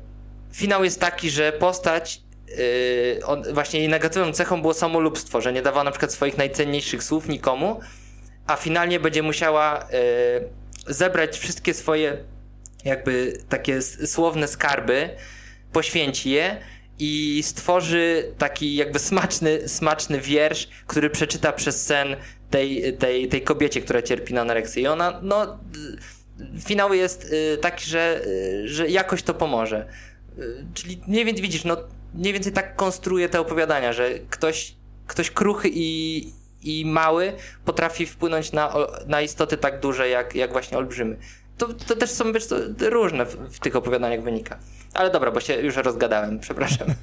[0.53, 5.61] finał jest taki, że postać yy, on, właśnie jej negatywną cechą było samolubstwo, że nie
[5.61, 7.79] dawała na przykład swoich najcenniejszych słów nikomu,
[8.47, 9.87] a finalnie będzie musiała
[10.87, 12.17] zebrać wszystkie swoje
[12.85, 15.09] jakby takie słowne skarby,
[15.71, 16.57] poświęci je
[16.99, 22.15] i stworzy taki jakby smaczny, smaczny wiersz, który przeczyta przez sen
[22.49, 24.83] tej, tej, tej kobiecie, która cierpi na anoreksję.
[24.83, 25.59] I ona, no,
[26.65, 29.87] finał jest y, taki, że, y, że jakoś to pomoże.
[30.39, 31.77] Y, czyli mniej więcej widzisz, no
[32.13, 34.75] mniej więcej tak konstruuje te opowiadania, że ktoś,
[35.07, 36.29] ktoś kruchy i,
[36.63, 37.33] i mały
[37.65, 38.73] potrafi wpłynąć na,
[39.07, 41.17] na istoty tak duże jak, jak właśnie olbrzymy.
[41.57, 44.59] To, to też są wiesz, to różne w, w, tych opowiadaniach wynika.
[44.95, 46.87] Ale dobra, bo się już rozgadałem, przepraszam.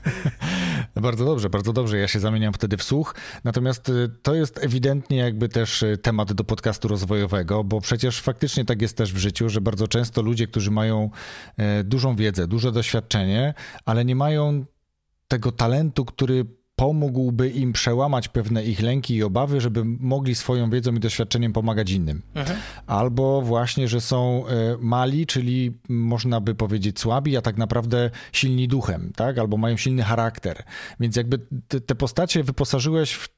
[0.96, 1.98] Bardzo dobrze, bardzo dobrze.
[1.98, 3.14] Ja się zamieniam wtedy w słuch.
[3.44, 8.64] Natomiast y, to jest ewidentnie jakby też y, temat do podcastu rozwojowego, bo przecież faktycznie
[8.64, 11.10] tak jest też w życiu, że bardzo często ludzie, którzy mają
[11.56, 14.64] e, dużą wiedzę, duże doświadczenie, ale nie mają
[15.28, 16.44] tego talentu, który
[16.82, 21.90] pomógłby im przełamać pewne ich lęki i obawy, żeby mogli swoją wiedzą i doświadczeniem pomagać
[21.90, 22.22] innym.
[22.34, 22.58] Mhm.
[22.86, 28.68] Albo właśnie, że są e, mali, czyli można by powiedzieć słabi, a tak naprawdę silni
[28.68, 29.38] duchem, tak?
[29.38, 30.62] Albo mają silny charakter.
[31.00, 33.28] Więc jakby te, te postacie wyposażyłeś w,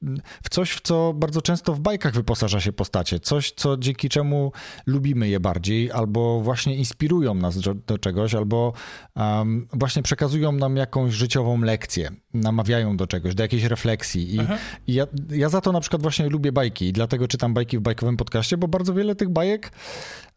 [0.43, 3.19] w, coś, w co bardzo często w bajkach wyposaża się postacie.
[3.19, 4.51] Coś, co dzięki czemu
[4.85, 8.73] lubimy je bardziej, albo właśnie inspirują nas do, do czegoś, albo
[9.15, 14.35] um, właśnie przekazują nam jakąś życiową lekcję, namawiają do czegoś do jakiejś refleksji.
[14.35, 14.39] I,
[14.87, 17.81] i ja, ja, za to na przykład właśnie lubię bajki i dlatego czytam bajki w
[17.81, 19.71] bajkowym podcaście, bo bardzo wiele tych bajek,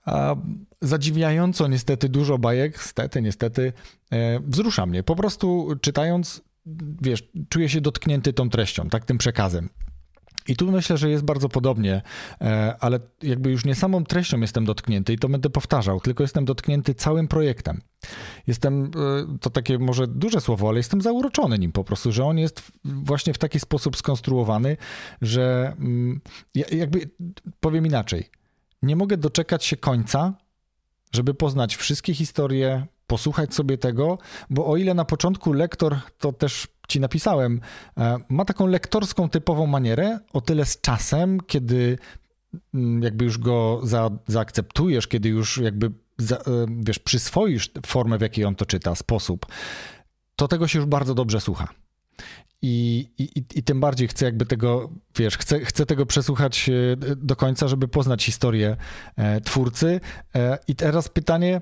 [0.04, 0.36] a,
[0.82, 3.72] zadziwiająco niestety dużo bajek, stety, niestety,
[4.12, 5.02] e, wzrusza mnie.
[5.02, 6.42] Po prostu czytając,
[7.02, 9.68] wiesz, czuję się dotknięty tą treścią, tak, tym przekazem.
[10.48, 12.02] I tu myślę, że jest bardzo podobnie,
[12.40, 16.44] e, ale jakby już nie samą treścią jestem dotknięty i to będę powtarzał, tylko jestem
[16.44, 17.80] dotknięty całym projektem.
[18.46, 22.38] Jestem, e, to takie może duże słowo, ale jestem zauroczony nim po prostu, że on
[22.38, 24.76] jest właśnie w taki sposób skonstruowany,
[25.22, 26.20] że mm,
[26.54, 27.10] jakby
[27.60, 28.30] powiem inaczej.
[28.82, 30.34] Nie mogę doczekać się końca,
[31.12, 34.18] żeby poznać wszystkie historie, posłuchać sobie tego,
[34.50, 37.60] bo o ile na początku lektor to też ci napisałem,
[37.98, 41.98] e, ma taką lektorską typową manierę, o tyle z czasem, kiedy
[42.74, 48.20] mm, jakby już go za, zaakceptujesz, kiedy już jakby za, e, wiesz, przyswoisz formę, w
[48.20, 49.46] jakiej on to czyta, sposób,
[50.36, 51.68] to tego się już bardzo dobrze słucha.
[52.62, 57.36] I, i, I tym bardziej chcę jakby tego, wiesz, chcę, chcę tego przesłuchać e, do
[57.36, 58.76] końca, żeby poznać historię
[59.44, 60.00] twórcy.
[60.68, 61.60] I teraz pytanie,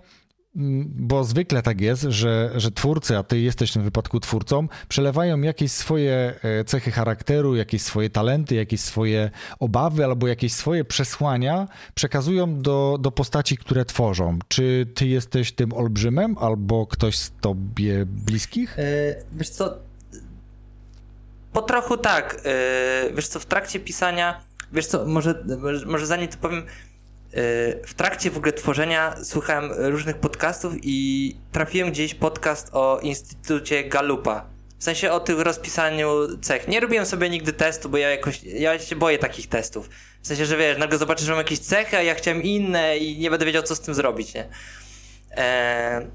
[0.87, 5.41] bo zwykle tak jest, że, że twórcy, a ty jesteś w tym wypadku twórcą, przelewają
[5.41, 11.69] jakieś swoje e, cechy charakteru, jakieś swoje talenty, jakieś swoje obawy albo jakieś swoje przesłania,
[11.95, 14.39] przekazują do, do postaci, które tworzą.
[14.49, 18.77] Czy ty jesteś tym olbrzymem albo ktoś z tobie bliskich?
[18.79, 19.79] Yy, wiesz co,
[21.53, 22.43] po trochu tak.
[23.05, 24.41] Yy, wiesz co, w trakcie pisania,
[24.73, 25.45] wiesz co, może,
[25.87, 26.63] może zanim to powiem,
[27.87, 34.47] w trakcie w ogóle tworzenia słuchałem różnych podcastów i trafiłem gdzieś podcast o Instytucie Galupa.
[34.79, 36.69] W sensie o tym rozpisaniu cech.
[36.69, 39.91] Nie robiłem sobie nigdy testu, bo ja jakoś, ja się boję takich testów.
[40.23, 43.19] W sensie, że wiesz, nagle zobaczysz, że mam jakieś cechy, a ja chciałem inne i
[43.19, 44.49] nie będę wiedział, co z tym zrobić, nie?
[45.37, 46.07] Eee,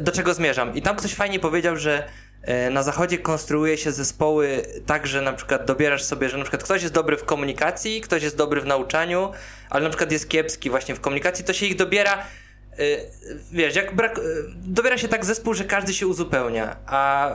[0.00, 0.76] do czego zmierzam?
[0.76, 2.27] I tam ktoś fajnie powiedział, że E,
[2.70, 6.82] na zachodzie konstruuje się zespoły tak, że na przykład dobierasz sobie, że na przykład ktoś
[6.82, 9.32] jest dobry w komunikacji, ktoś jest dobry w nauczaniu,
[9.70, 12.84] ale na przykład jest kiepski właśnie w komunikacji, to się ich dobiera e,
[13.52, 14.22] wiesz, jak brak, e,
[14.54, 17.30] dobiera się tak zespół, że każdy się uzupełnia, a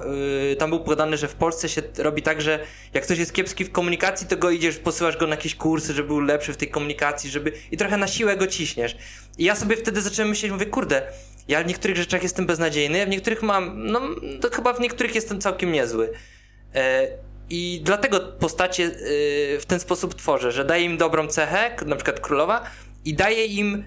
[0.50, 2.60] yy, tam był podane, że w Polsce się robi tak, że
[2.94, 6.08] jak ktoś jest kiepski w komunikacji, to go idziesz, posyłasz go na jakieś kursy, żeby
[6.08, 8.98] był lepszy w tej komunikacji, żeby i trochę na siłę go ciśniesz.
[9.38, 11.02] I ja sobie wtedy zacząłem myśleć, mówię, kurde,
[11.48, 14.02] ja w niektórych rzeczach jestem beznadziejny, a w niektórych mam, no
[14.42, 16.14] to chyba w niektórych jestem całkiem niezły.
[16.76, 17.08] E,
[17.50, 18.90] I dlatego postacie e,
[19.60, 22.64] w ten sposób tworzę, że daję im dobrą cechę, na przykład królowa,
[23.06, 23.84] i daję im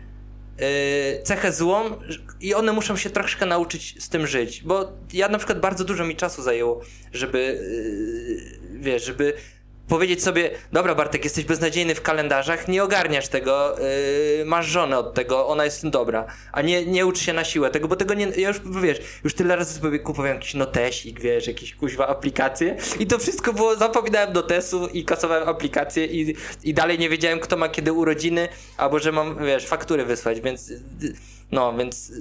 [0.58, 1.90] e, cechę złą
[2.40, 6.04] i one muszą się troszkę nauczyć z tym żyć, bo ja na przykład bardzo dużo
[6.04, 6.80] mi czasu zajęło,
[7.12, 7.60] żeby
[8.80, 9.32] wiesz, żeby
[9.88, 13.76] powiedzieć sobie, dobra Bartek, jesteś beznadziejny w kalendarzach, nie ogarniasz tego,
[14.38, 17.70] yy, masz żonę od tego, ona jest dobra, a nie, nie ucz się na siłę
[17.70, 21.46] tego, bo tego nie, ja już, wiesz, już tyle razy sobie kupowałem jakiś notesik, wiesz,
[21.46, 26.98] jakieś kuźwa aplikacje i to wszystko było, zapominałem notesu i kasowałem aplikacje i, i dalej
[26.98, 30.72] nie wiedziałem, kto ma kiedy urodziny, albo że mam, wiesz, faktury wysłać, więc,
[31.52, 32.12] no, więc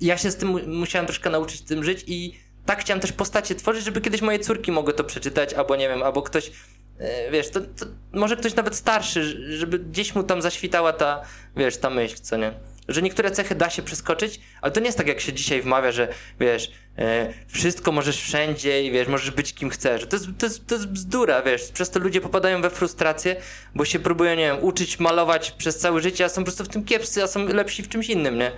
[0.00, 3.54] ja się z tym musiałem troszkę nauczyć z tym żyć i tak chciałem też postacie
[3.54, 6.50] tworzyć, żeby kiedyś moje córki mogły to przeczytać, albo nie wiem, albo ktoś,
[6.98, 9.24] e, wiesz, to, to może ktoś nawet starszy,
[9.58, 11.22] żeby gdzieś mu tam zaświtała ta,
[11.56, 12.52] wiesz, ta myśl, co nie?
[12.88, 15.92] Że niektóre cechy da się przeskoczyć, ale to nie jest tak, jak się dzisiaj wmawia,
[15.92, 16.08] że
[16.40, 20.06] wiesz, e, wszystko możesz wszędzie i wiesz, możesz być kim chcesz.
[20.06, 21.62] To jest, to, jest, to jest bzdura, wiesz.
[21.62, 23.36] Przez to ludzie popadają we frustrację,
[23.74, 26.68] bo się próbują, nie wiem, uczyć, malować przez całe życie, a są po prostu w
[26.68, 28.52] tym kiepscy, a są lepsi w czymś innym, nie?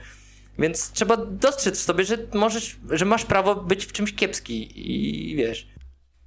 [0.58, 5.74] Więc trzeba dostrzec sobie, że możesz, że masz prawo być w czymś kiepski i wiesz.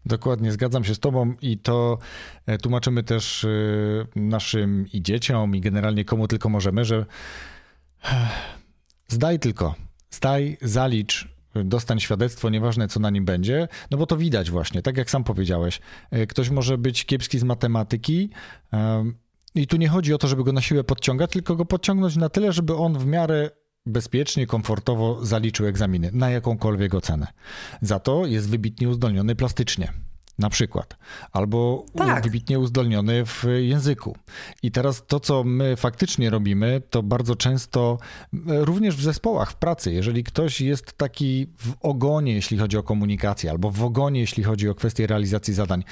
[0.06, 1.98] Dokładnie, zgadzam się z Tobą i to
[2.46, 3.50] e, tłumaczymy też e,
[4.16, 7.06] naszym i dzieciom, i generalnie komu tylko możemy, że
[8.04, 8.28] e,
[9.08, 9.76] zdaj tylko,
[10.10, 14.98] zdaj, zalicz, dostań świadectwo, nieważne co na nim będzie, no bo to widać właśnie, tak
[14.98, 15.80] jak sam powiedziałeś.
[16.30, 18.30] Ktoś może być kiepski z matematyki.
[19.56, 22.30] I tu nie chodzi o to, żeby go na siłę podciągać, tylko go podciągnąć na
[22.30, 23.50] tyle, żeby on w miarę
[23.88, 27.28] bezpiecznie, komfortowo zaliczył egzaminy na jakąkolwiek ocenę.
[27.82, 29.93] Za to jest wybitnie uzdolniony plastycznie.
[30.39, 30.97] Na przykład,
[31.32, 32.23] albo tak.
[32.23, 34.17] wybitnie uzdolniony w języku.
[34.63, 37.97] I teraz to, co my faktycznie robimy, to bardzo często,
[38.47, 43.52] również w zespołach, w pracy, jeżeli ktoś jest taki w ogonie, jeśli chodzi o komunikację,
[43.52, 45.84] albo w ogonie, jeśli chodzi o kwestię realizacji zadań,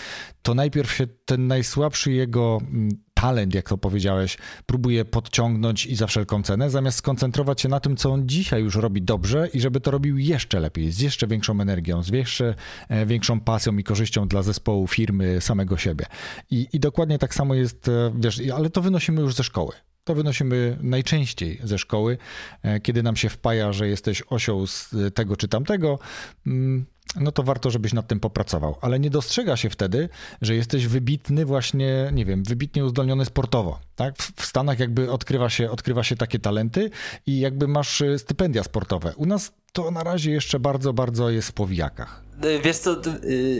[0.41, 6.07] to najpierw się ten najsłabszy jego mm, talent, jak to powiedziałeś, próbuje podciągnąć i za
[6.07, 9.79] wszelką cenę, zamiast skoncentrować się na tym, co on dzisiaj już robi dobrze i żeby
[9.81, 12.55] to robił jeszcze lepiej, z jeszcze większą energią, z jeszcze
[12.89, 16.05] e, większą pasją i korzyścią dla zespołu, firmy, samego siebie.
[16.51, 19.71] I, i dokładnie tak samo jest, e, wiesz, ale to wynosimy już ze szkoły.
[20.03, 22.17] To wynosimy najczęściej ze szkoły,
[22.63, 25.99] e, kiedy nam się wpaja, że jesteś osioł z tego czy tamtego
[26.47, 28.75] mm, no to warto, żebyś nad tym popracował.
[28.81, 30.09] Ale nie dostrzega się wtedy,
[30.41, 33.79] że jesteś wybitny właśnie, nie wiem, wybitnie uzdolniony sportowo.
[33.95, 34.15] Tak?
[34.17, 36.89] W Stanach jakby odkrywa się, odkrywa się takie talenty
[37.27, 39.13] i jakby masz y, stypendia sportowe.
[39.15, 42.21] U nas to na razie jeszcze bardzo, bardzo jest w powijakach.
[42.43, 43.01] Y, wiesz co,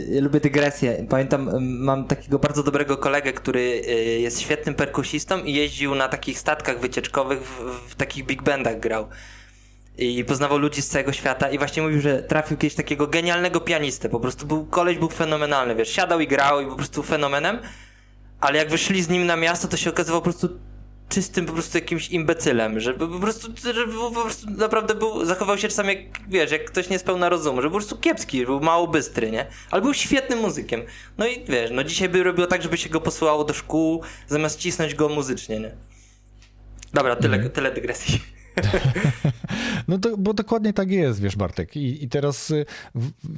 [0.08, 1.06] ja lubię dygresję.
[1.08, 6.38] Pamiętam, mam takiego bardzo dobrego kolegę, który y, jest świetnym perkusistą i jeździł na takich
[6.38, 9.08] statkach wycieczkowych, w, w takich big bandach grał
[9.98, 14.08] i poznawał ludzi z całego świata i właśnie mówił, że trafił kiedyś takiego genialnego pianistę,
[14.08, 17.58] po prostu był, koleś był fenomenalny, wiesz, siadał i grał i po prostu fenomenem,
[18.40, 20.48] ale jak wyszli z nim na miasto, to się okazywał po prostu
[21.08, 25.68] czystym po prostu jakimś imbecylem, że po prostu, że po prostu naprawdę był, zachował się
[25.68, 28.86] czasami jak, wiesz, jak ktoś niespełna rozumu, że był po prostu kiepski, że był mało
[28.86, 29.46] bystry, nie?
[29.70, 30.82] Ale był świetnym muzykiem.
[31.18, 34.58] No i wiesz, no dzisiaj by robiło tak, żeby się go posłało do szkół, zamiast
[34.58, 35.70] cisnąć go muzycznie, nie?
[36.94, 37.52] Dobra, tyle, mhm.
[37.52, 38.35] tyle dygresji.
[39.88, 41.76] No to, bo dokładnie tak jest, wiesz, Bartek.
[41.76, 42.66] I, I teraz y,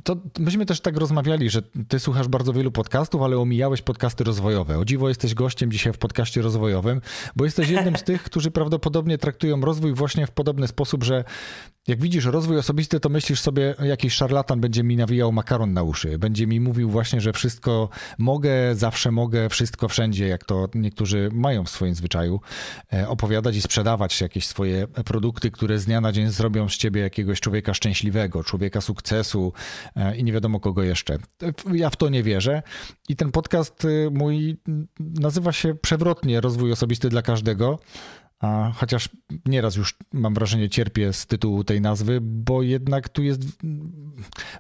[0.04, 4.78] to myśmy też tak rozmawiali, że ty słuchasz bardzo wielu podcastów, ale omijałeś podcasty rozwojowe.
[4.78, 7.00] O dziwo jesteś gościem dzisiaj w podcaście rozwojowym,
[7.37, 11.24] bo jesteś jednym z tych, którzy prawdopodobnie traktują rozwój właśnie w podobny sposób, że
[11.88, 16.18] jak widzisz rozwój osobisty, to myślisz sobie, jakiś szarlatan będzie mi nawijał makaron na uszy.
[16.18, 21.64] Będzie mi mówił właśnie, że wszystko mogę, zawsze mogę, wszystko wszędzie, jak to niektórzy mają
[21.64, 22.40] w swoim zwyczaju,
[22.92, 27.01] e, opowiadać i sprzedawać jakieś swoje produkty, które z dnia na dzień zrobią z ciebie
[27.01, 29.53] jakiegoś człowieka szczęśliwego, człowieka sukcesu
[29.97, 31.18] e, i nie wiadomo kogo jeszcze.
[31.73, 32.62] Ja w to nie wierzę.
[33.09, 34.57] I ten podcast y, mój
[34.99, 37.79] nazywa się przewrotnie Rozwój Osobisty dla Każdego.
[38.40, 39.09] A chociaż
[39.47, 43.42] nieraz już mam wrażenie cierpię z tytułu tej nazwy, bo jednak tu jest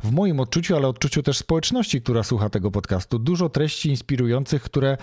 [0.04, 4.96] w moim odczuciu, ale odczuciu też społeczności, która słucha tego podcastu, dużo treści inspirujących, które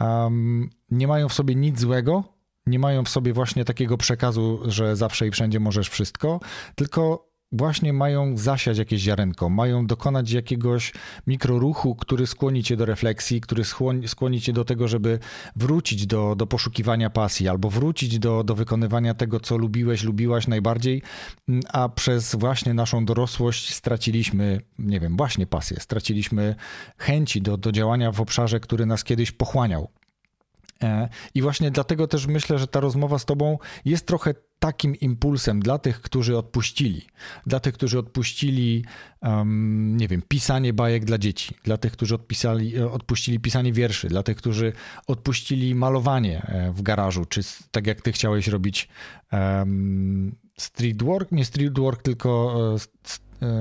[0.00, 2.39] um, nie mają w sobie nic złego,
[2.70, 6.40] nie mają w sobie właśnie takiego przekazu, że zawsze i wszędzie możesz wszystko,
[6.74, 10.92] tylko właśnie mają zasiać jakieś ziarenko, mają dokonać jakiegoś
[11.26, 13.64] mikroruchu, który skłoni cię do refleksji, który
[14.06, 15.18] skłoni cię do tego, żeby
[15.56, 21.02] wrócić do, do poszukiwania pasji albo wrócić do, do wykonywania tego, co lubiłeś, lubiłaś najbardziej,
[21.72, 26.54] a przez właśnie naszą dorosłość straciliśmy, nie wiem, właśnie pasję, straciliśmy
[26.98, 29.88] chęci do, do działania w obszarze, który nas kiedyś pochłaniał.
[30.82, 35.60] E, I właśnie dlatego też myślę, że ta rozmowa z Tobą jest trochę takim impulsem
[35.60, 37.06] dla tych, którzy odpuścili.
[37.46, 38.84] Dla tych, którzy odpuścili,
[39.22, 41.54] um, nie wiem, pisanie bajek dla dzieci.
[41.64, 44.08] Dla tych, którzy odpisali, e, odpuścili pisanie wierszy.
[44.08, 44.72] Dla tych, którzy
[45.06, 47.24] odpuścili malowanie e, w garażu.
[47.24, 47.40] Czy
[47.70, 48.88] tak jak Ty chciałeś robić
[49.32, 51.32] um, street work?
[51.32, 52.56] Nie street work, tylko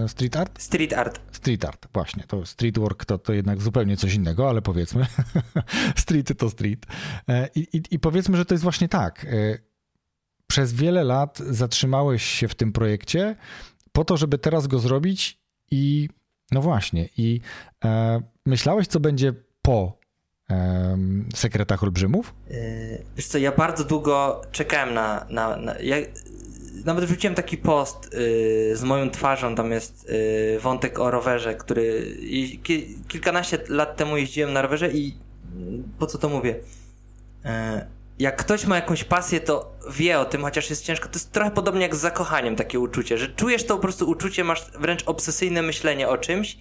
[0.08, 0.62] street art?
[0.62, 1.20] Street art.
[1.32, 2.24] Street art, właśnie.
[2.24, 5.06] To street work to, to jednak zupełnie coś innego, ale powiedzmy,
[6.04, 6.86] street to street.
[7.56, 9.26] I, i, I powiedzmy, że to jest właśnie tak
[10.50, 13.36] przez wiele lat zatrzymałeś się w tym projekcie
[13.92, 15.40] po to, żeby teraz go zrobić
[15.72, 16.10] i
[16.52, 17.42] no właśnie, i
[17.86, 20.00] e, myślałeś, co będzie po
[20.50, 20.98] e,
[21.36, 22.34] sekretach olbrzymów?
[22.50, 22.58] Yy,
[23.16, 25.26] wiesz co, ja bardzo długo czekałem na.
[25.30, 25.96] na, na ja
[26.86, 32.18] nawet wrzuciłem taki post yy, z moją twarzą, tam jest yy, wątek o rowerze, który
[32.64, 35.18] ki, kilkanaście lat temu jeździłem na rowerze i
[36.00, 36.56] po co to mówię?
[37.46, 37.52] Yy,
[38.20, 41.08] jak ktoś ma jakąś pasję, to wie o tym, chociaż jest ciężko.
[41.10, 44.44] To jest trochę podobnie jak z zakochaniem takie uczucie, że czujesz to po prostu uczucie,
[44.44, 46.58] masz wręcz obsesyjne myślenie o czymś.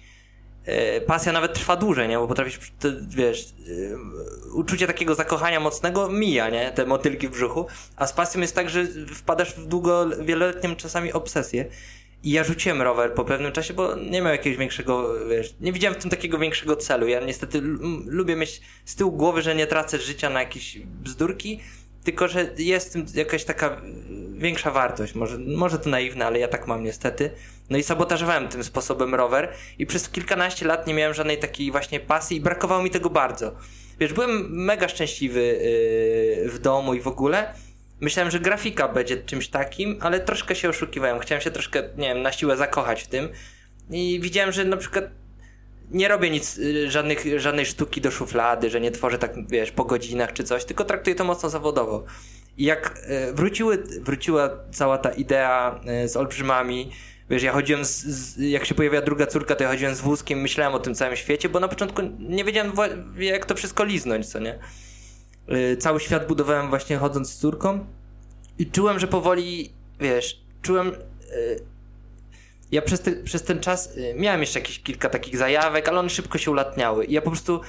[0.93, 2.17] Yy, pasja nawet trwa dłużej, nie?
[2.17, 2.59] Bo potrafisz,
[3.09, 3.97] wiesz, yy,
[4.53, 6.71] uczucie takiego zakochania mocnego mija, nie?
[6.71, 7.67] Te motylki w brzuchu.
[7.95, 11.65] A z pasją jest tak, że wpadasz w długo, wieloletnią czasami obsesję.
[12.23, 15.99] I ja rzuciłem rower po pewnym czasie, bo nie miał jakiegoś większego, wiesz, nie widziałem
[15.99, 17.07] w tym takiego większego celu.
[17.07, 17.61] Ja niestety
[18.05, 21.59] lubię mieć z tyłu głowy, że nie tracę życia na jakieś bzdurki,
[22.03, 23.81] tylko że jest jakaś taka
[24.31, 25.15] większa wartość.
[25.15, 27.31] Może, może to naiwne, ale ja tak mam niestety.
[27.69, 31.99] No i sabotażowałem tym sposobem rower i przez kilkanaście lat nie miałem żadnej takiej właśnie
[31.99, 33.55] pasji i brakowało mi tego bardzo.
[33.99, 37.53] Wiesz, byłem mega szczęśliwy yy, w domu i w ogóle,
[38.01, 41.19] Myślałem, że grafika będzie czymś takim, ale troszkę się oszukiwałem.
[41.19, 43.29] Chciałem się troszkę, nie wiem, na siłę zakochać w tym.
[43.89, 45.05] I widziałem, że na przykład
[45.91, 49.85] nie robię nic, y, żadnych, żadnej sztuki do szuflady, że nie tworzę tak, wiesz, po
[49.85, 52.03] godzinach czy coś, tylko traktuję to mocno zawodowo.
[52.57, 56.91] I jak y, wróciły, wróciła cała ta idea y, z olbrzymami,
[57.29, 60.41] wiesz, ja chodziłem, z, z, jak się pojawiła druga córka, to ja chodziłem z wózkiem,
[60.41, 62.71] myślałem o tym całym świecie, bo na początku nie wiedziałem,
[63.17, 64.59] jak to wszystko liznąć, co nie?
[65.79, 67.85] Cały świat budowałem właśnie chodząc z córką
[68.59, 70.91] i czułem, że powoli, wiesz, czułem...
[72.73, 75.99] Y, ja przez, te, przez ten czas y, miałem jeszcze jakieś kilka takich zajawek, ale
[75.99, 77.05] one szybko się ulatniały.
[77.05, 77.61] I ja po prostu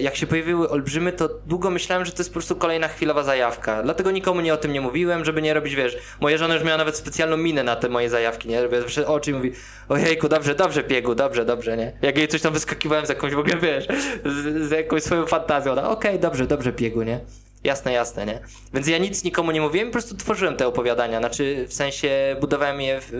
[0.00, 3.82] jak się pojawiły olbrzymy, to długo myślałem, że to jest po prostu kolejna chwilowa zajawka.
[3.82, 6.78] Dlatego nikomu nie o tym nie mówiłem, żeby nie robić, wiesz, moja żona już miała
[6.78, 8.62] nawet specjalną minę na te moje zajawki, nie?
[8.80, 9.52] Zawsze oczy i mówi,
[9.88, 11.92] ojejku, dobrze, dobrze, piegu, dobrze, dobrze, nie?
[12.02, 13.86] Jak jej coś tam wyskakiwałem z jakąś w ogóle, wiesz,
[14.24, 17.20] z, z jakąś swoją fantazją, ona, okej, okay, dobrze, dobrze, piegu, nie?
[17.64, 18.40] Jasne, jasne, nie?
[18.74, 22.80] Więc ja nic nikomu nie mówiłem, po prostu tworzyłem te opowiadania, znaczy w sensie budowałem
[22.80, 23.10] je w,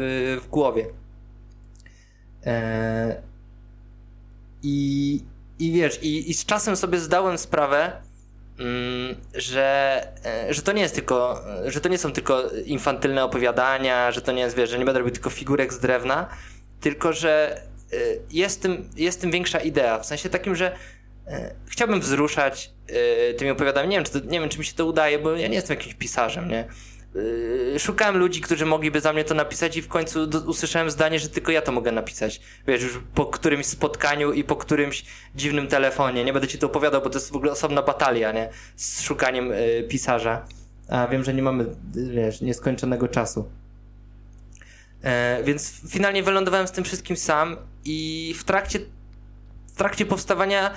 [0.43, 0.87] w głowie.
[2.45, 3.15] Eee...
[4.63, 5.21] I
[5.61, 7.93] i wiesz, i, i z czasem sobie zdałem sprawę,
[8.59, 14.13] mm, że, e, że to nie jest tylko, że to nie są tylko infantylne opowiadania,
[14.13, 16.29] że to nie jest, wiesz, że nie będę robił tylko figurek z drewna,
[16.81, 17.97] tylko że e,
[18.31, 20.77] jest tym, jest tym większa idea, w sensie takim, że
[21.67, 22.71] chciałbym wzruszać
[23.39, 23.91] tymi opowiadaniami.
[23.91, 25.77] Nie wiem, czy to, nie wiem, czy mi się to udaje, bo ja nie jestem
[25.77, 26.65] jakimś pisarzem, nie?
[27.15, 31.29] Yy, szukałem ludzi, którzy mogliby za mnie to napisać i w końcu usłyszałem zdanie, że
[31.29, 32.41] tylko ja to mogę napisać.
[32.67, 35.05] Wiesz, już po którymś spotkaniu i po którymś
[35.35, 36.25] dziwnym telefonie.
[36.25, 38.49] Nie będę ci to opowiadał, bo to jest w ogóle osobna batalia, nie?
[38.77, 40.45] Z szukaniem y, pisarza.
[40.89, 43.51] A wiem, że nie mamy, wiesz, nieskończonego czasu.
[45.03, 48.79] E, więc finalnie wylądowałem z tym wszystkim sam i w trakcie,
[49.67, 50.71] w trakcie powstawania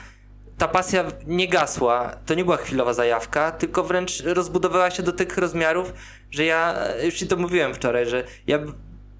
[0.57, 2.15] ta pasja nie gasła.
[2.25, 5.93] To nie była chwilowa zajawka, tylko wręcz rozbudowała się do tych rozmiarów,
[6.31, 8.59] że ja, już ci to mówiłem wczoraj, że ja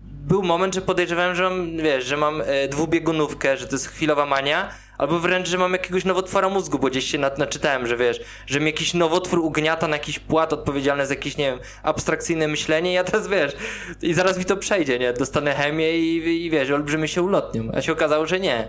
[0.04, 4.26] był moment, że podejrzewałem, że mam, wiesz, że mam e, dwubiegunówkę, że to jest chwilowa
[4.26, 8.60] mania, albo wręcz, że mam jakiegoś nowotwora mózgu, bo gdzieś się naczytałem, że wiesz, że
[8.60, 13.04] mi jakiś nowotwór ugniata na jakiś płat odpowiedzialny za jakieś, nie wiem, abstrakcyjne myślenie ja
[13.04, 13.56] teraz, wiesz,
[14.02, 15.14] i zaraz mi to przejdzie, nie?
[15.14, 17.72] Dostanę chemię i, i wiesz, olbrzymy się ulotnią.
[17.74, 18.68] A się okazało, że nie.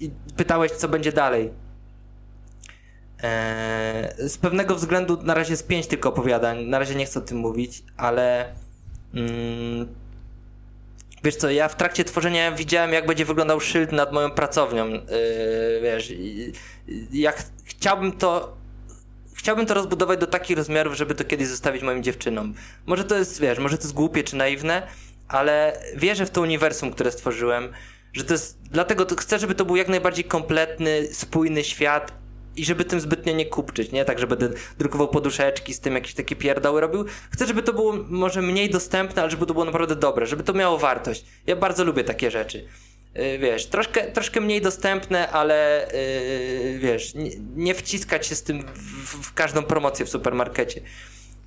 [0.00, 1.50] I pytałeś, co będzie dalej.
[4.18, 6.64] Z pewnego względu na razie jest pięć tylko opowiadań.
[6.64, 8.54] Na razie nie chcę o tym mówić, ale.
[9.14, 9.94] Mm,
[11.24, 14.88] wiesz co, ja w trakcie tworzenia widziałem, jak będzie wyglądał szyld nad moją pracownią.
[14.88, 15.00] Yy,
[15.82, 16.12] wiesz,
[17.12, 18.56] jak chciałbym to.
[19.34, 22.54] Chciałbym to rozbudować do takich rozmiarów, żeby to kiedyś zostawić moim dziewczynom.
[22.86, 24.82] Może to jest, wiesz, może to jest głupie czy naiwne,
[25.28, 27.72] ale wierzę w to uniwersum, które stworzyłem
[28.16, 32.12] że to jest, dlatego to chcę, żeby to był jak najbardziej kompletny, spójny świat
[32.56, 34.04] i żeby tym zbytnio nie kupczyć, nie?
[34.04, 34.48] Tak, że będę
[34.78, 37.04] drukował poduszeczki z tym jakieś takie pierdoły robił.
[37.30, 40.52] Chcę, żeby to było może mniej dostępne, ale żeby to było naprawdę dobre, żeby to
[40.52, 41.24] miało wartość.
[41.46, 42.64] Ja bardzo lubię takie rzeczy.
[43.14, 45.88] yy, wiesz, troszkę, troszkę mniej dostępne, ale
[46.72, 50.80] yy, wiesz, nie, nie, wciskać się z tym w, w, każdą promocję w supermarkecie.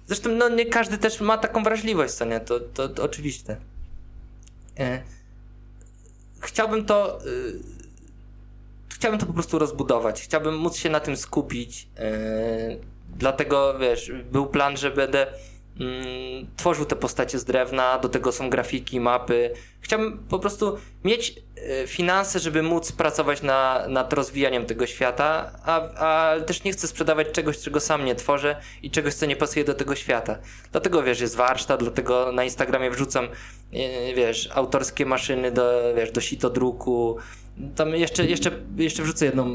[0.07, 2.39] Zresztą no, nie każdy też ma taką wrażliwość, co nie?
[2.39, 3.57] To, to, to oczywiste.
[4.79, 5.18] Yy,
[6.49, 7.59] chciałbym to yy,
[8.89, 10.21] chciałbym to po prostu rozbudować.
[10.21, 11.83] Chciałbym móc się na tym skupić.
[11.83, 12.79] Yy,
[13.17, 15.27] dlatego, wiesz, był plan, że będę
[15.79, 19.53] mm, tworzył te postacie z drewna, do tego są grafiki, mapy.
[19.81, 21.35] Chciałbym po prostu mieć
[21.83, 26.87] y, finanse, żeby móc pracować na, nad rozwijaniem tego świata, a, a też nie chcę
[26.87, 30.37] sprzedawać czegoś, czego sam nie tworzę i czegoś, co nie pasuje do tego świata.
[30.71, 33.27] Dlatego, wiesz, jest warsztat, dlatego na Instagramie wrzucam,
[34.15, 37.17] wiesz, autorskie maszyny do, wiesz, do sitodruku,
[37.75, 39.45] tam jeszcze, jeszcze, jeszcze wrzucę jedną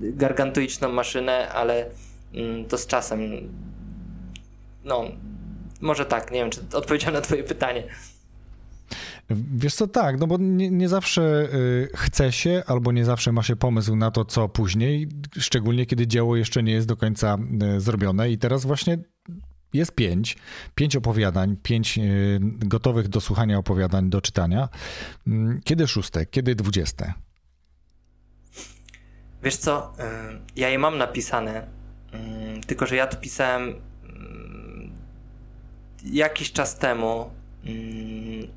[0.00, 1.86] gargantuiczną maszynę, ale
[2.34, 3.20] mm, to z czasem.
[4.84, 5.04] No,
[5.80, 7.84] może tak, nie wiem, czy odpowiedziałem na Twoje pytanie.
[9.30, 13.42] Wiesz co, tak, no bo nie, nie, zawsze y, chce się, albo nie zawsze ma
[13.42, 15.08] się pomysł na to, co później,
[15.38, 17.38] szczególnie kiedy dzieło jeszcze nie jest do końca
[17.76, 18.30] y, zrobione.
[18.30, 18.98] I teraz właśnie
[19.72, 20.36] jest pięć,
[20.74, 24.68] pięć opowiadań, pięć y, gotowych do słuchania opowiadań, do czytania.
[25.26, 27.12] Mm, kiedy szóste, kiedy dwudzieste?
[29.42, 29.92] Wiesz co,
[30.56, 31.66] ja je mam napisane,
[32.66, 33.74] tylko że ja to pisałem
[36.04, 37.30] jakiś czas temu,
[37.64, 38.48] mm,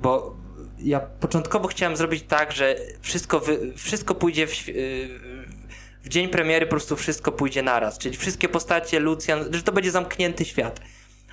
[0.00, 0.36] bo
[0.78, 3.42] ja początkowo chciałem zrobić tak, że wszystko,
[3.76, 4.52] wszystko pójdzie w,
[6.04, 7.98] w dzień premiery, po prostu wszystko pójdzie naraz.
[7.98, 10.80] Czyli wszystkie postacie, Lucian, że to będzie zamknięty świat.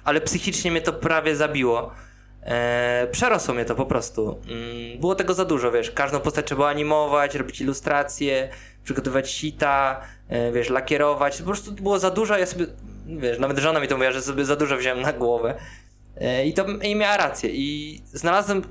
[0.03, 1.91] Ale psychicznie mnie to prawie zabiło.
[2.43, 4.41] E, przerosło mnie to po prostu.
[4.47, 5.91] Mm, było tego za dużo, wiesz.
[5.91, 8.49] Każdą postać trzeba animować, robić ilustracje,
[8.83, 11.37] przygotowywać sita, e, wiesz, lakierować.
[11.37, 12.65] Po prostu było za dużo, ja sobie
[13.05, 15.55] wiesz, nawet żona mi to mówiła, że sobie za dużo wziąłem na głowę.
[16.17, 17.49] E, I to i miała rację.
[17.53, 18.61] I znalazłem.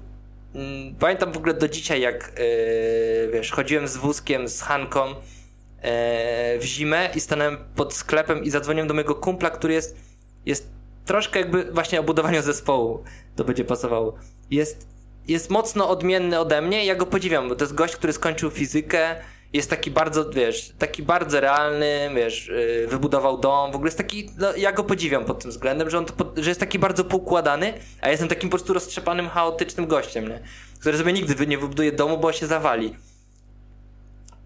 [0.54, 2.42] Mm, pamiętam w ogóle do dzisiaj, jak e,
[3.32, 5.14] wiesz, chodziłem z wózkiem, z Hanką
[6.58, 9.96] w zimę i stanąłem pod sklepem i zadzwoniłem do mojego kumpla, który jest,
[10.46, 10.70] jest
[11.04, 13.04] troszkę jakby właśnie o budowaniu zespołu.
[13.36, 14.14] To będzie pasowało.
[14.50, 14.86] Jest,
[15.28, 18.50] jest mocno odmienny ode mnie i ja go podziwiam, bo to jest gość, który skończył
[18.50, 19.16] fizykę
[19.52, 24.30] jest taki bardzo, wiesz, taki bardzo realny, wiesz, yy, wybudował dom, w ogóle jest taki,
[24.38, 27.72] no, ja go podziwiam pod tym względem, że on to, że jest taki bardzo poukładany,
[28.00, 30.40] a jestem takim po prostu roztrzepanym, chaotycznym gościem, nie?
[30.80, 32.96] Który sobie nigdy nie wybuduje domu, bo się zawali.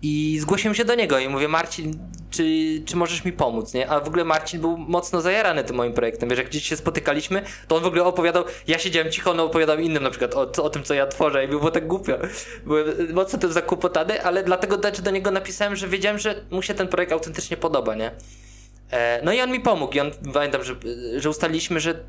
[0.07, 1.99] I zgłosiłem się do niego i mówię, Marcin,
[2.31, 2.45] czy,
[2.87, 3.91] czy możesz mi pomóc, nie?
[3.91, 6.29] A w ogóle Marcin był mocno zajarany tym moim projektem.
[6.29, 9.79] Wiesz, jak gdzieś się spotykaliśmy, to on w ogóle opowiadał, ja siedziałem cicho, on opowiadał
[9.79, 12.19] innym na przykład o, o tym, co ja tworzę i było tak głupio.
[12.67, 16.75] Byłem mocno tym zakłopotany, ale dlatego też do niego napisałem, że wiedziałem, że mu się
[16.75, 18.11] ten projekt autentycznie podoba, nie?
[18.91, 20.75] E, no i on mi pomógł i on, pamiętam, że,
[21.17, 22.05] że ustaliliśmy, że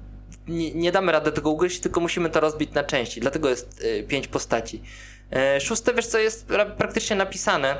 [0.47, 3.21] nie, nie damy rady tego ugryźć, tylko musimy to rozbić na części.
[3.21, 4.81] Dlatego jest y, pięć postaci.
[5.31, 6.47] E, szóste, wiesz co, jest
[6.77, 7.77] praktycznie napisane.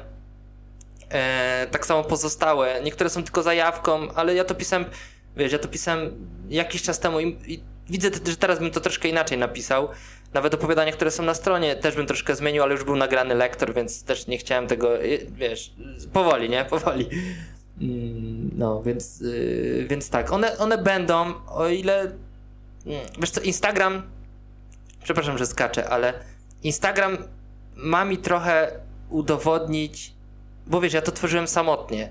[1.09, 2.81] E, tak samo pozostałe.
[2.83, 4.85] Niektóre są tylko zajawką, ale ja to pisałem,
[5.37, 9.37] wiesz, ja to pisałem jakiś czas temu i, widzę, że teraz bym to troszkę inaczej
[9.37, 9.89] napisał.
[10.33, 13.73] Nawet opowiadania, które są na stronie, też bym troszkę zmienił, ale już był nagrany lektor,
[13.73, 14.89] więc też nie chciałem tego,
[15.31, 15.73] wiesz,
[16.13, 16.65] powoli, nie?
[16.65, 17.09] Powoli.
[17.81, 19.23] Mm, no, więc,
[19.87, 24.01] więc tak, one, one będą, o ile, mm, wiesz co, Instagram,
[25.03, 26.13] przepraszam, że skaczę, ale
[26.66, 27.18] Instagram
[27.76, 28.72] ma mi trochę
[29.09, 30.13] udowodnić,
[30.68, 32.09] bo wiesz, ja to tworzyłem samotnie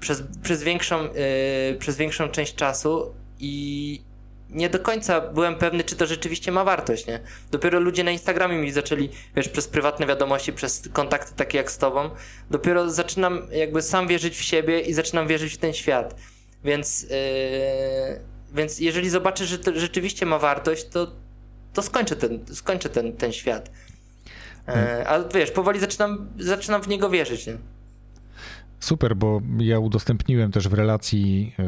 [0.00, 4.02] przez, przez, większą, yy, przez większą część czasu i
[4.50, 7.20] nie do końca byłem pewny, czy to rzeczywiście ma wartość, nie?
[7.50, 11.78] Dopiero ludzie na Instagramie mi zaczęli, wiesz, przez prywatne wiadomości, przez kontakty takie jak z
[11.78, 12.10] tobą,
[12.50, 16.14] dopiero zaczynam jakby sam wierzyć w siebie i zaczynam wierzyć w ten świat.
[16.64, 17.10] Więc, yy,
[18.52, 21.12] więc jeżeli zobaczę, że to rzeczywiście ma wartość, to,
[21.72, 23.70] to skończę ten, skończę ten, ten świat.
[24.68, 27.46] E, a wiesz, powoli zaczynam, zaczynam w niego wierzyć.
[27.46, 27.56] Nie?
[28.80, 31.64] Super, bo ja udostępniłem też w relacji e,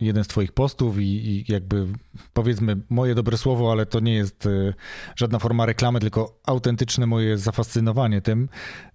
[0.00, 1.86] jeden z Twoich postów i, i, jakby
[2.32, 4.74] powiedzmy moje dobre słowo, ale to nie jest e,
[5.16, 8.48] żadna forma reklamy, tylko autentyczne moje zafascynowanie tym.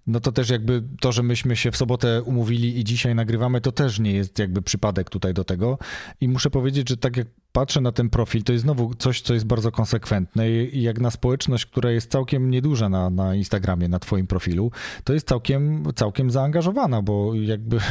[0.06, 3.72] No to też jakby to, że myśmy się w sobotę umówili i dzisiaj nagrywamy, to
[3.72, 5.78] też nie jest jakby przypadek tutaj do tego.
[6.20, 9.34] I muszę powiedzieć, że tak jak patrzę na ten profil, to jest znowu coś, co
[9.34, 13.98] jest bardzo konsekwentne i jak na społeczność, która jest całkiem nieduża na, na Instagramie, na
[13.98, 14.70] twoim profilu,
[15.04, 17.76] to jest całkiem, całkiem zaangażowana, bo jakby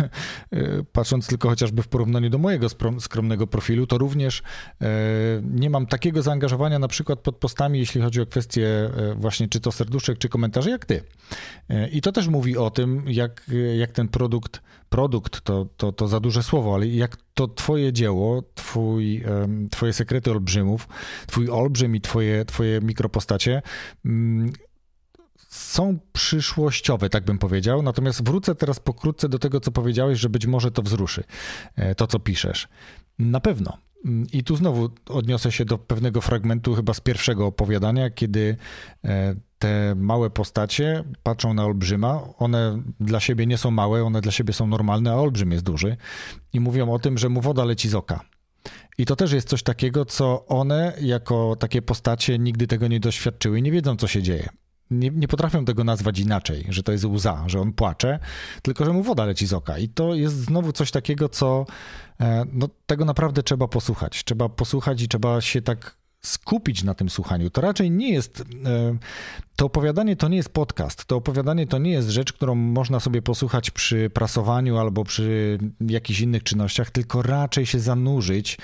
[0.51, 2.67] e, patrząc tylko chociażby w porównaniu do mojego
[2.99, 4.41] skromnego profilu, to również
[4.81, 4.87] e,
[5.43, 9.59] nie mam takiego zaangażowania na przykład pod postami, jeśli chodzi o kwestie e, właśnie czy
[9.59, 11.03] to serduszek, czy komentarzy, jak ty.
[11.91, 16.19] I to też mówi o tym, jak, jak ten produkt, produkt to, to, to za
[16.19, 19.23] duże słowo, ale jak to twoje dzieło, twój,
[19.71, 20.87] twoje sekrety olbrzymów,
[21.27, 23.61] twój olbrzym i twoje, twoje mikropostacie
[24.05, 24.53] mm,
[25.47, 27.81] są przyszłościowe, tak bym powiedział.
[27.81, 31.23] Natomiast wrócę teraz pokrótce do tego, co powiedziałeś, że być może to wzruszy,
[31.75, 32.67] e, to co piszesz.
[33.19, 33.77] Na pewno.
[34.33, 38.57] I tu znowu odniosę się do pewnego fragmentu, chyba z pierwszego opowiadania, kiedy
[39.05, 42.21] e, te małe postacie patrzą na olbrzyma.
[42.37, 45.97] One dla siebie nie są małe, one dla siebie są normalne, a olbrzym jest duży.
[46.53, 48.19] I mówią o tym, że mu woda leci z oka.
[48.97, 53.59] I to też jest coś takiego, co one, jako takie postacie, nigdy tego nie doświadczyły
[53.59, 54.49] i nie wiedzą, co się dzieje
[54.91, 58.19] nie, nie potrafią tego nazwać inaczej, że to jest łza, że on płacze,
[58.61, 59.77] tylko że mu woda leci z oka.
[59.77, 61.65] I to jest znowu coś takiego, co
[62.19, 64.23] e, no, tego naprawdę trzeba posłuchać.
[64.23, 67.49] Trzeba posłuchać i trzeba się tak skupić na tym słuchaniu.
[67.49, 68.43] To raczej nie jest.
[68.65, 68.97] E,
[69.55, 71.05] to opowiadanie to nie jest podcast.
[71.05, 76.19] To opowiadanie to nie jest rzecz, którą można sobie posłuchać przy prasowaniu albo przy jakichś
[76.19, 78.57] innych czynnościach, tylko raczej się zanurzyć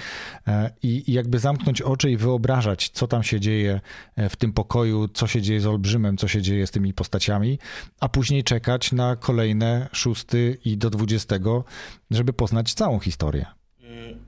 [0.47, 3.81] e, i, jakby zamknąć oczy i wyobrażać, co tam się dzieje
[4.15, 7.59] e, w tym pokoju, co się dzieje z olbrzymem, co się dzieje z tymi postaciami,
[7.99, 11.63] a później czekać na kolejne szósty i do dwudziestego,
[12.11, 13.45] żeby poznać całą historię.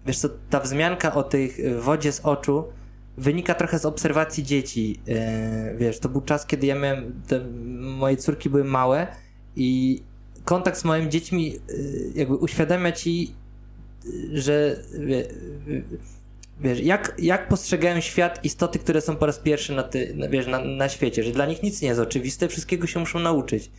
[0.06, 2.64] Wiesz co, ta wzmianka o tej wodzie z oczu
[3.18, 5.00] wynika trochę z obserwacji dzieci.
[5.08, 5.16] Yy,
[5.78, 7.40] wiesz, to był czas, kiedy ja miałem, te,
[7.80, 9.08] moje córki były małe
[9.56, 10.02] i
[10.46, 11.60] kontakt z moimi dziećmi yy,
[12.16, 13.36] jakby uświadamia ci,
[14.34, 15.28] że wie,
[16.62, 20.48] wiesz, jak, jak postrzegają świat istoty, które są po raz pierwszy na, ty, na, wiesz,
[20.48, 23.72] na, na świecie, że dla nich nic nie jest oczywiste, wszystkiego się muszą nauczyć.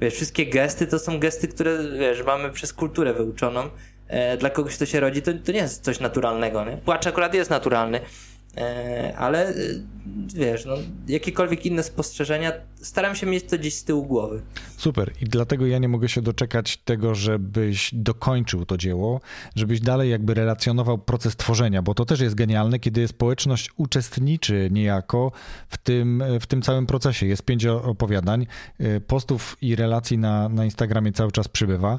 [0.00, 3.70] Wiesz, wszystkie gesty to są gesty, które, wiesz, mamy przez kulturę wyuczoną.
[4.08, 6.76] E, dla kogoś, kto się rodzi, to, to nie jest coś naturalnego, nie?
[6.76, 8.29] Płacz akurat jest naturalny, E,
[9.16, 9.54] ale e,
[10.34, 10.74] wiesz, no,
[11.08, 14.42] jakiekolwiek inne spostrzeżenia, staram się mieć to gdzieś z tyłu głowy.
[14.76, 15.12] Super.
[15.20, 19.20] I dlatego ja nie mogę się doczekać tego, żebyś dokończył to dzieło,
[19.56, 25.32] żebyś dalej jakby relacjonował proces tworzenia, bo to też jest genialne, kiedy społeczność uczestniczy niejako
[25.68, 27.26] w tym, w tym całym procesie.
[27.26, 28.46] Jest pięć opowiadań,
[28.78, 31.98] e, postów i relacji na, na Instagramie cały czas przybywa.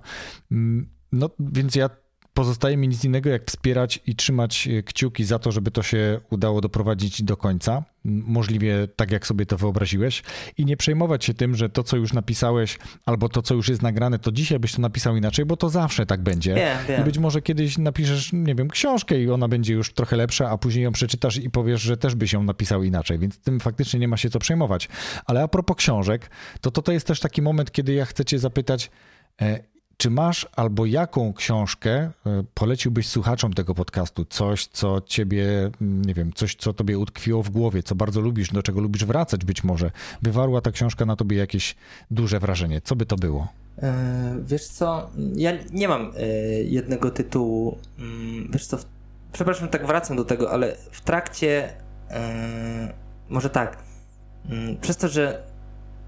[0.52, 1.89] Mm, no, więc ja
[2.34, 6.20] pozostaje mi nic innego, jak wspierać i trzymać e, kciuki za to, żeby to się
[6.30, 7.84] udało doprowadzić do końca.
[8.06, 10.24] Możliwie tak, jak sobie to wyobraziłeś,
[10.58, 13.82] i nie przejmować się tym, że to, co już napisałeś, albo to, co już jest
[13.82, 16.56] nagrane, to dzisiaj byś to napisał inaczej, bo to zawsze tak będzie.
[16.56, 17.02] Wiem, wiem.
[17.02, 20.58] I być może kiedyś napiszesz, nie wiem, książkę i ona będzie już trochę lepsza, a
[20.58, 24.08] później ją przeczytasz i powiesz, że też byś ją napisał inaczej, więc tym faktycznie nie
[24.08, 24.90] ma się co przejmować.
[25.26, 26.30] Ale a propos książek,
[26.62, 28.92] to to, to jest też taki moment, kiedy ja chcę cię zapytać,
[29.42, 29.71] e,
[30.02, 32.12] czy masz albo jaką książkę e,
[32.54, 34.26] poleciłbyś słuchaczom tego podcastu?
[34.26, 38.49] Coś, co ciebie, mm, nie wiem, coś, co tobie utkwiło w głowie, co bardzo lubisz,
[38.49, 39.91] do czego lubisz wracać być może?
[40.22, 41.76] Wywarła ta książka na tobie jakieś
[42.12, 42.82] duże wrażenie.
[42.82, 43.47] Co by to było?
[43.78, 43.93] E,
[44.45, 46.28] wiesz co, ja nie mam e,
[46.64, 47.78] jednego tytułu.
[47.99, 48.78] Mm, wiesz co,
[49.34, 51.74] przepraszam, tak wracam do tego, ale w trakcie,
[53.30, 53.78] może tak,
[54.49, 55.51] mm, przez to, że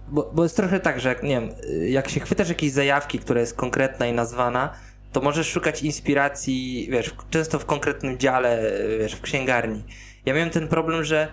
[0.07, 1.49] bo, bo jest trochę tak, że jak, nie wiem,
[1.87, 4.73] jak się chwytasz jakiejś zajawki, która jest konkretna i nazwana,
[5.11, 9.83] to możesz szukać inspiracji, wiesz, często w konkretnym dziale, wiesz, w księgarni.
[10.25, 11.27] Ja miałem ten problem, że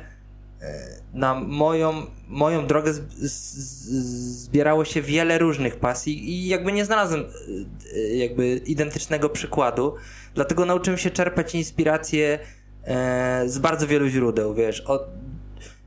[0.60, 3.86] e, na moją, moją drogę z, z,
[4.44, 7.24] zbierało się wiele różnych pasji i jakby nie znalazłem
[7.94, 9.94] e, jakby identycznego przykładu,
[10.34, 12.38] dlatego nauczyłem się czerpać inspiracje
[12.84, 15.02] e, z bardzo wielu źródeł, wiesz, od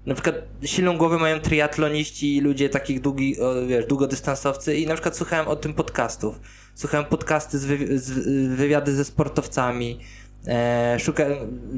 [0.06, 0.36] na przykład
[0.66, 3.36] silną głowę mają triatloniści i ludzie takich długi,
[3.68, 6.40] wiesz, długodystansowcy i na przykład słuchałem o tym podcastów.
[6.76, 8.12] Słuchałem podcasty z, wy, z
[8.56, 10.00] wywiady ze sportowcami,
[10.48, 10.98] e,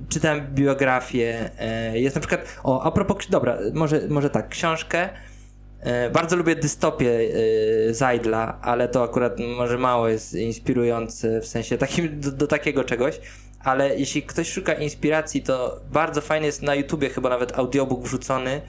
[0.10, 5.10] czytałem biografię, e, jest na przykład, o, a propos, dobra, może, może tak, książkę,
[5.80, 7.12] e, bardzo lubię dystopię
[7.90, 12.84] e, Zajdla, ale to akurat może mało jest inspirujące w sensie takim, do, do takiego
[12.84, 13.20] czegoś,
[13.66, 18.62] ale jeśli ktoś szuka inspiracji, to bardzo fajny jest na YouTubie, chyba nawet audiobook wrzucony.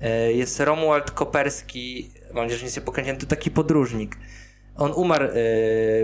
[0.00, 4.16] E, jest Romuald Koperski, mam nadzieję, że nie się pokręciłem, to taki podróżnik.
[4.76, 5.30] On umarł e,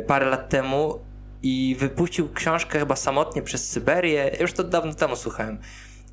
[0.02, 0.98] parę lat temu
[1.42, 4.30] i wypuścił książkę chyba samotnie przez Syberię.
[4.40, 5.58] Już to dawno temu słuchałem.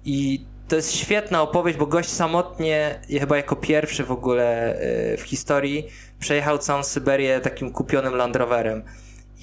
[0.06, 5.22] I to jest świetna opowieść, bo gość samotnie, chyba jako pierwszy w ogóle e, w
[5.22, 5.88] historii,
[6.20, 8.84] przejechał całą Syberię takim kupionym Land Roverem.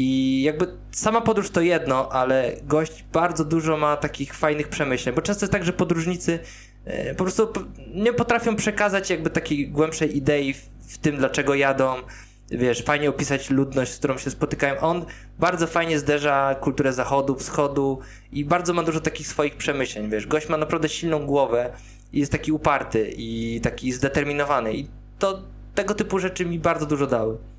[0.03, 5.23] I jakby sama podróż to jedno, ale gość bardzo dużo ma takich fajnych przemyśleń, bo
[5.23, 6.39] często jest tak, że podróżnicy
[6.85, 7.49] e, po prostu
[7.95, 10.55] nie potrafią przekazać jakby takiej głębszej idei
[10.89, 11.95] w, tym, dlaczego jadą.
[12.51, 14.81] Wiesz, fajnie opisać ludność, z którą się spotykają.
[14.81, 15.05] On
[15.39, 17.99] bardzo fajnie zderza kulturę zachodu, wschodu
[18.33, 20.27] i bardzo ma dużo takich swoich przemyśleń, wiesz.
[20.27, 21.73] Gość ma naprawdę silną głowę
[22.13, 24.89] i jest taki uparty i taki zdeterminowany i
[25.19, 25.43] to
[25.75, 27.50] tego typu rzeczy mi bardzo dużo dały.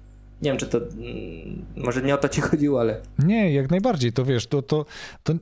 [0.41, 0.77] Nie wiem, czy to.
[0.77, 3.01] Mm, może nie o to ci chodziło, ale.
[3.19, 4.13] Nie, jak najbardziej.
[4.13, 4.85] To wiesz, to, to,
[5.23, 5.33] to,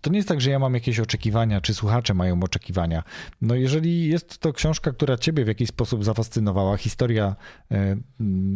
[0.00, 3.02] to nie jest tak, że ja mam jakieś oczekiwania, czy słuchacze mają oczekiwania.
[3.40, 7.36] No, jeżeli jest to książka, która ciebie w jakiś sposób zafascynowała, historia
[7.70, 7.96] e,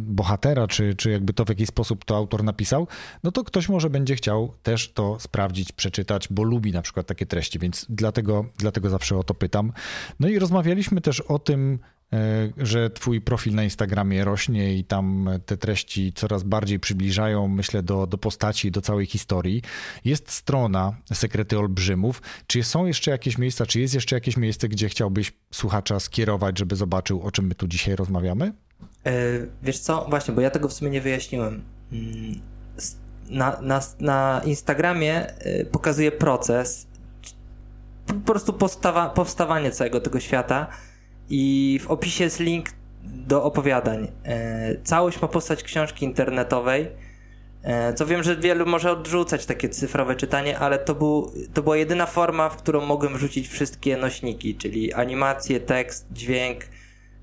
[0.04, 2.86] bohatera, czy, czy jakby to w jakiś sposób to autor napisał,
[3.22, 7.26] no to ktoś może będzie chciał też to sprawdzić, przeczytać, bo lubi na przykład takie
[7.26, 9.72] treści, więc dlatego, dlatego zawsze o to pytam.
[10.20, 11.78] No i rozmawialiśmy też o tym,
[12.56, 18.06] że twój profil na Instagramie rośnie i tam te treści coraz bardziej przybliżają, myślę, do,
[18.06, 19.62] do postaci, do całej historii.
[20.04, 22.22] Jest strona Sekrety Olbrzymów.
[22.46, 26.76] Czy są jeszcze jakieś miejsca, czy jest jeszcze jakieś miejsce, gdzie chciałbyś słuchacza skierować, żeby
[26.76, 28.52] zobaczył, o czym my tu dzisiaj rozmawiamy?
[29.06, 29.12] E,
[29.62, 31.62] wiesz co, właśnie, bo ja tego w sumie nie wyjaśniłem.
[31.92, 32.40] Mm,
[33.28, 36.86] na, na, na Instagramie e, pokazuje proces,
[38.06, 40.66] po prostu postawa, powstawanie całego tego świata
[41.30, 42.68] i w opisie jest link
[43.02, 44.08] do opowiadań.
[44.24, 46.88] E, całość ma postać książki internetowej.
[47.62, 51.76] E, co wiem, że wielu może odrzucać takie cyfrowe czytanie, ale to, był, to była
[51.76, 56.64] jedyna forma, w którą mogłem wrzucić wszystkie nośniki, czyli animację, tekst, dźwięk,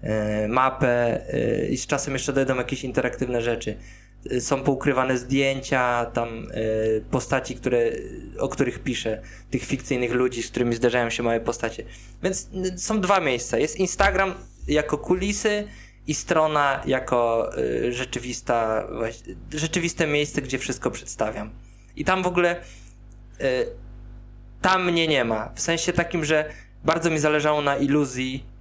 [0.02, 1.22] e, mapę
[1.70, 3.78] i z czasem jeszcze dojdą jakieś interaktywne rzeczy.
[4.40, 6.48] Są poukrywane zdjęcia, tam
[7.12, 7.92] postaci, które,
[8.40, 9.22] o których piszę,
[9.52, 11.84] tych fikcyjnych ludzi, z którymi zdarzają się małe postacie.
[12.24, 13.58] Więc są dwa miejsca.
[13.58, 14.34] Jest Instagram
[14.68, 15.68] jako kulisy
[16.08, 18.88] i strona jako y, rzeczywista,
[19.52, 21.50] rzeczywiste miejsce, gdzie wszystko przedstawiam.
[21.96, 22.62] I tam w ogóle
[23.42, 23.68] y,
[24.62, 25.50] tam mnie nie ma.
[25.56, 26.52] W sensie takim, że
[26.84, 28.57] bardzo mi zależało na iluzji y,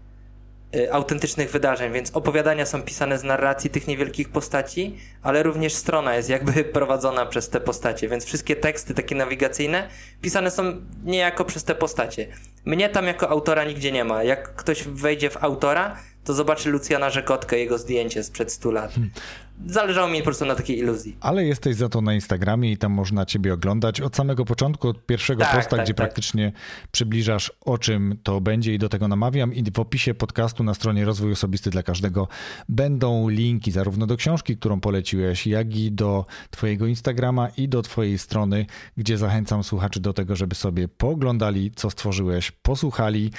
[0.90, 6.28] autentycznych wydarzeń, więc opowiadania są pisane z narracji tych niewielkich postaci, ale również strona jest
[6.28, 9.88] jakby prowadzona przez te postacie, więc wszystkie teksty takie nawigacyjne
[10.20, 10.62] pisane są
[11.04, 12.26] niejako przez te postacie.
[12.64, 14.22] Mnie tam jako autora nigdzie nie ma.
[14.22, 18.92] Jak ktoś wejdzie w autora, to zobaczy Lucjana Rzekotkę, jego zdjęcie sprzed 100 lat.
[19.66, 21.16] Zależało mi po prostu na takiej iluzji.
[21.20, 25.06] Ale jesteś za to na Instagramie i tam można ciebie oglądać od samego początku, od
[25.06, 25.96] pierwszego tak, posta, tak, gdzie tak.
[25.96, 26.52] praktycznie
[26.90, 29.54] przybliżasz o czym to będzie i do tego namawiam.
[29.54, 32.28] I w opisie podcastu na stronie Rozwój Osobisty dla Każdego
[32.68, 38.18] będą linki zarówno do książki, którą poleciłeś, jak i do twojego Instagrama i do twojej
[38.18, 43.30] strony, gdzie zachęcam słuchaczy do tego, żeby sobie pooglądali, co stworzyłeś, posłuchali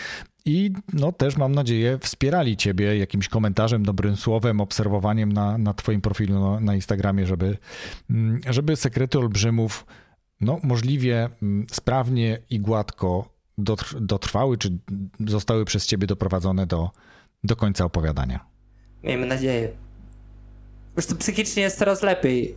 [0.47, 6.01] i no też mam nadzieję wspierali Ciebie jakimś komentarzem, dobrym słowem, obserwowaniem na, na Twoim
[6.01, 7.57] profilu na, na Instagramie, żeby,
[8.09, 9.85] mm, żeby sekrety olbrzymów
[10.41, 13.29] no, możliwie mm, sprawnie i gładko
[13.99, 14.77] dotrwały, czy
[15.27, 16.91] zostały przez Ciebie doprowadzone do,
[17.43, 18.45] do końca opowiadania.
[19.03, 19.67] Miejmy nadzieję.
[19.67, 22.55] Po prostu psychicznie jest coraz lepiej.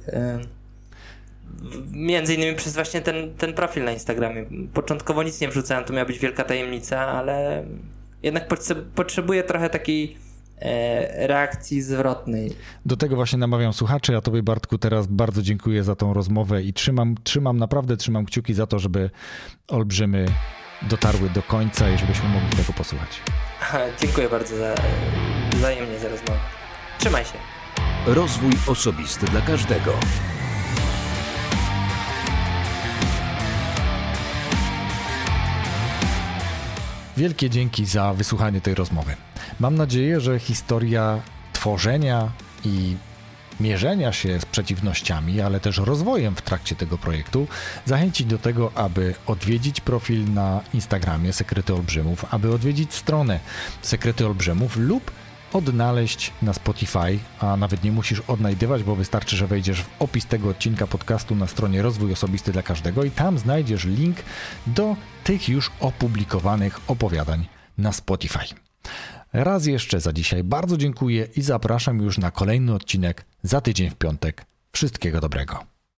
[1.92, 4.44] Między innymi przez właśnie ten, ten profil na Instagramie.
[4.74, 7.64] Początkowo nic nie wrzucałem, to miała być wielka tajemnica, ale
[8.22, 8.48] jednak
[8.94, 10.16] potrzebuję trochę takiej
[10.58, 12.52] e, reakcji zwrotnej.
[12.86, 14.12] Do tego właśnie namawiam słuchaczy.
[14.12, 18.54] Ja Tobie, Bartku, teraz bardzo dziękuję za tą rozmowę i trzymam, trzymam naprawdę trzymam kciuki
[18.54, 19.10] za to, żeby
[19.68, 20.26] olbrzymy
[20.82, 23.20] dotarły do końca i żebyśmy mogli tego posłuchać.
[24.00, 24.74] dziękuję bardzo za,
[25.56, 26.40] wzajemnie za rozmowę.
[26.98, 27.38] Trzymaj się.
[28.06, 29.92] Rozwój osobisty dla każdego.
[37.20, 39.16] Wielkie dzięki za wysłuchanie tej rozmowy.
[39.60, 41.20] Mam nadzieję, że historia
[41.52, 42.30] tworzenia
[42.64, 42.96] i
[43.60, 47.48] mierzenia się z przeciwnościami, ale też rozwojem w trakcie tego projektu
[47.86, 53.40] zachęci do tego, aby odwiedzić profil na Instagramie Sekrety Olbrzymów, aby odwiedzić stronę
[53.82, 55.10] Sekrety Olbrzymów lub
[55.52, 60.48] odnaleźć na Spotify, a nawet nie musisz odnajdywać, bo wystarczy, że wejdziesz w opis tego
[60.48, 64.16] odcinka podcastu na stronie Rozwój Osobisty dla Każdego i tam znajdziesz link
[64.66, 67.46] do tych już opublikowanych opowiadań
[67.78, 68.44] na Spotify.
[69.32, 73.94] Raz jeszcze za dzisiaj bardzo dziękuję i zapraszam już na kolejny odcinek za tydzień w
[73.94, 74.44] piątek.
[74.72, 75.79] Wszystkiego dobrego.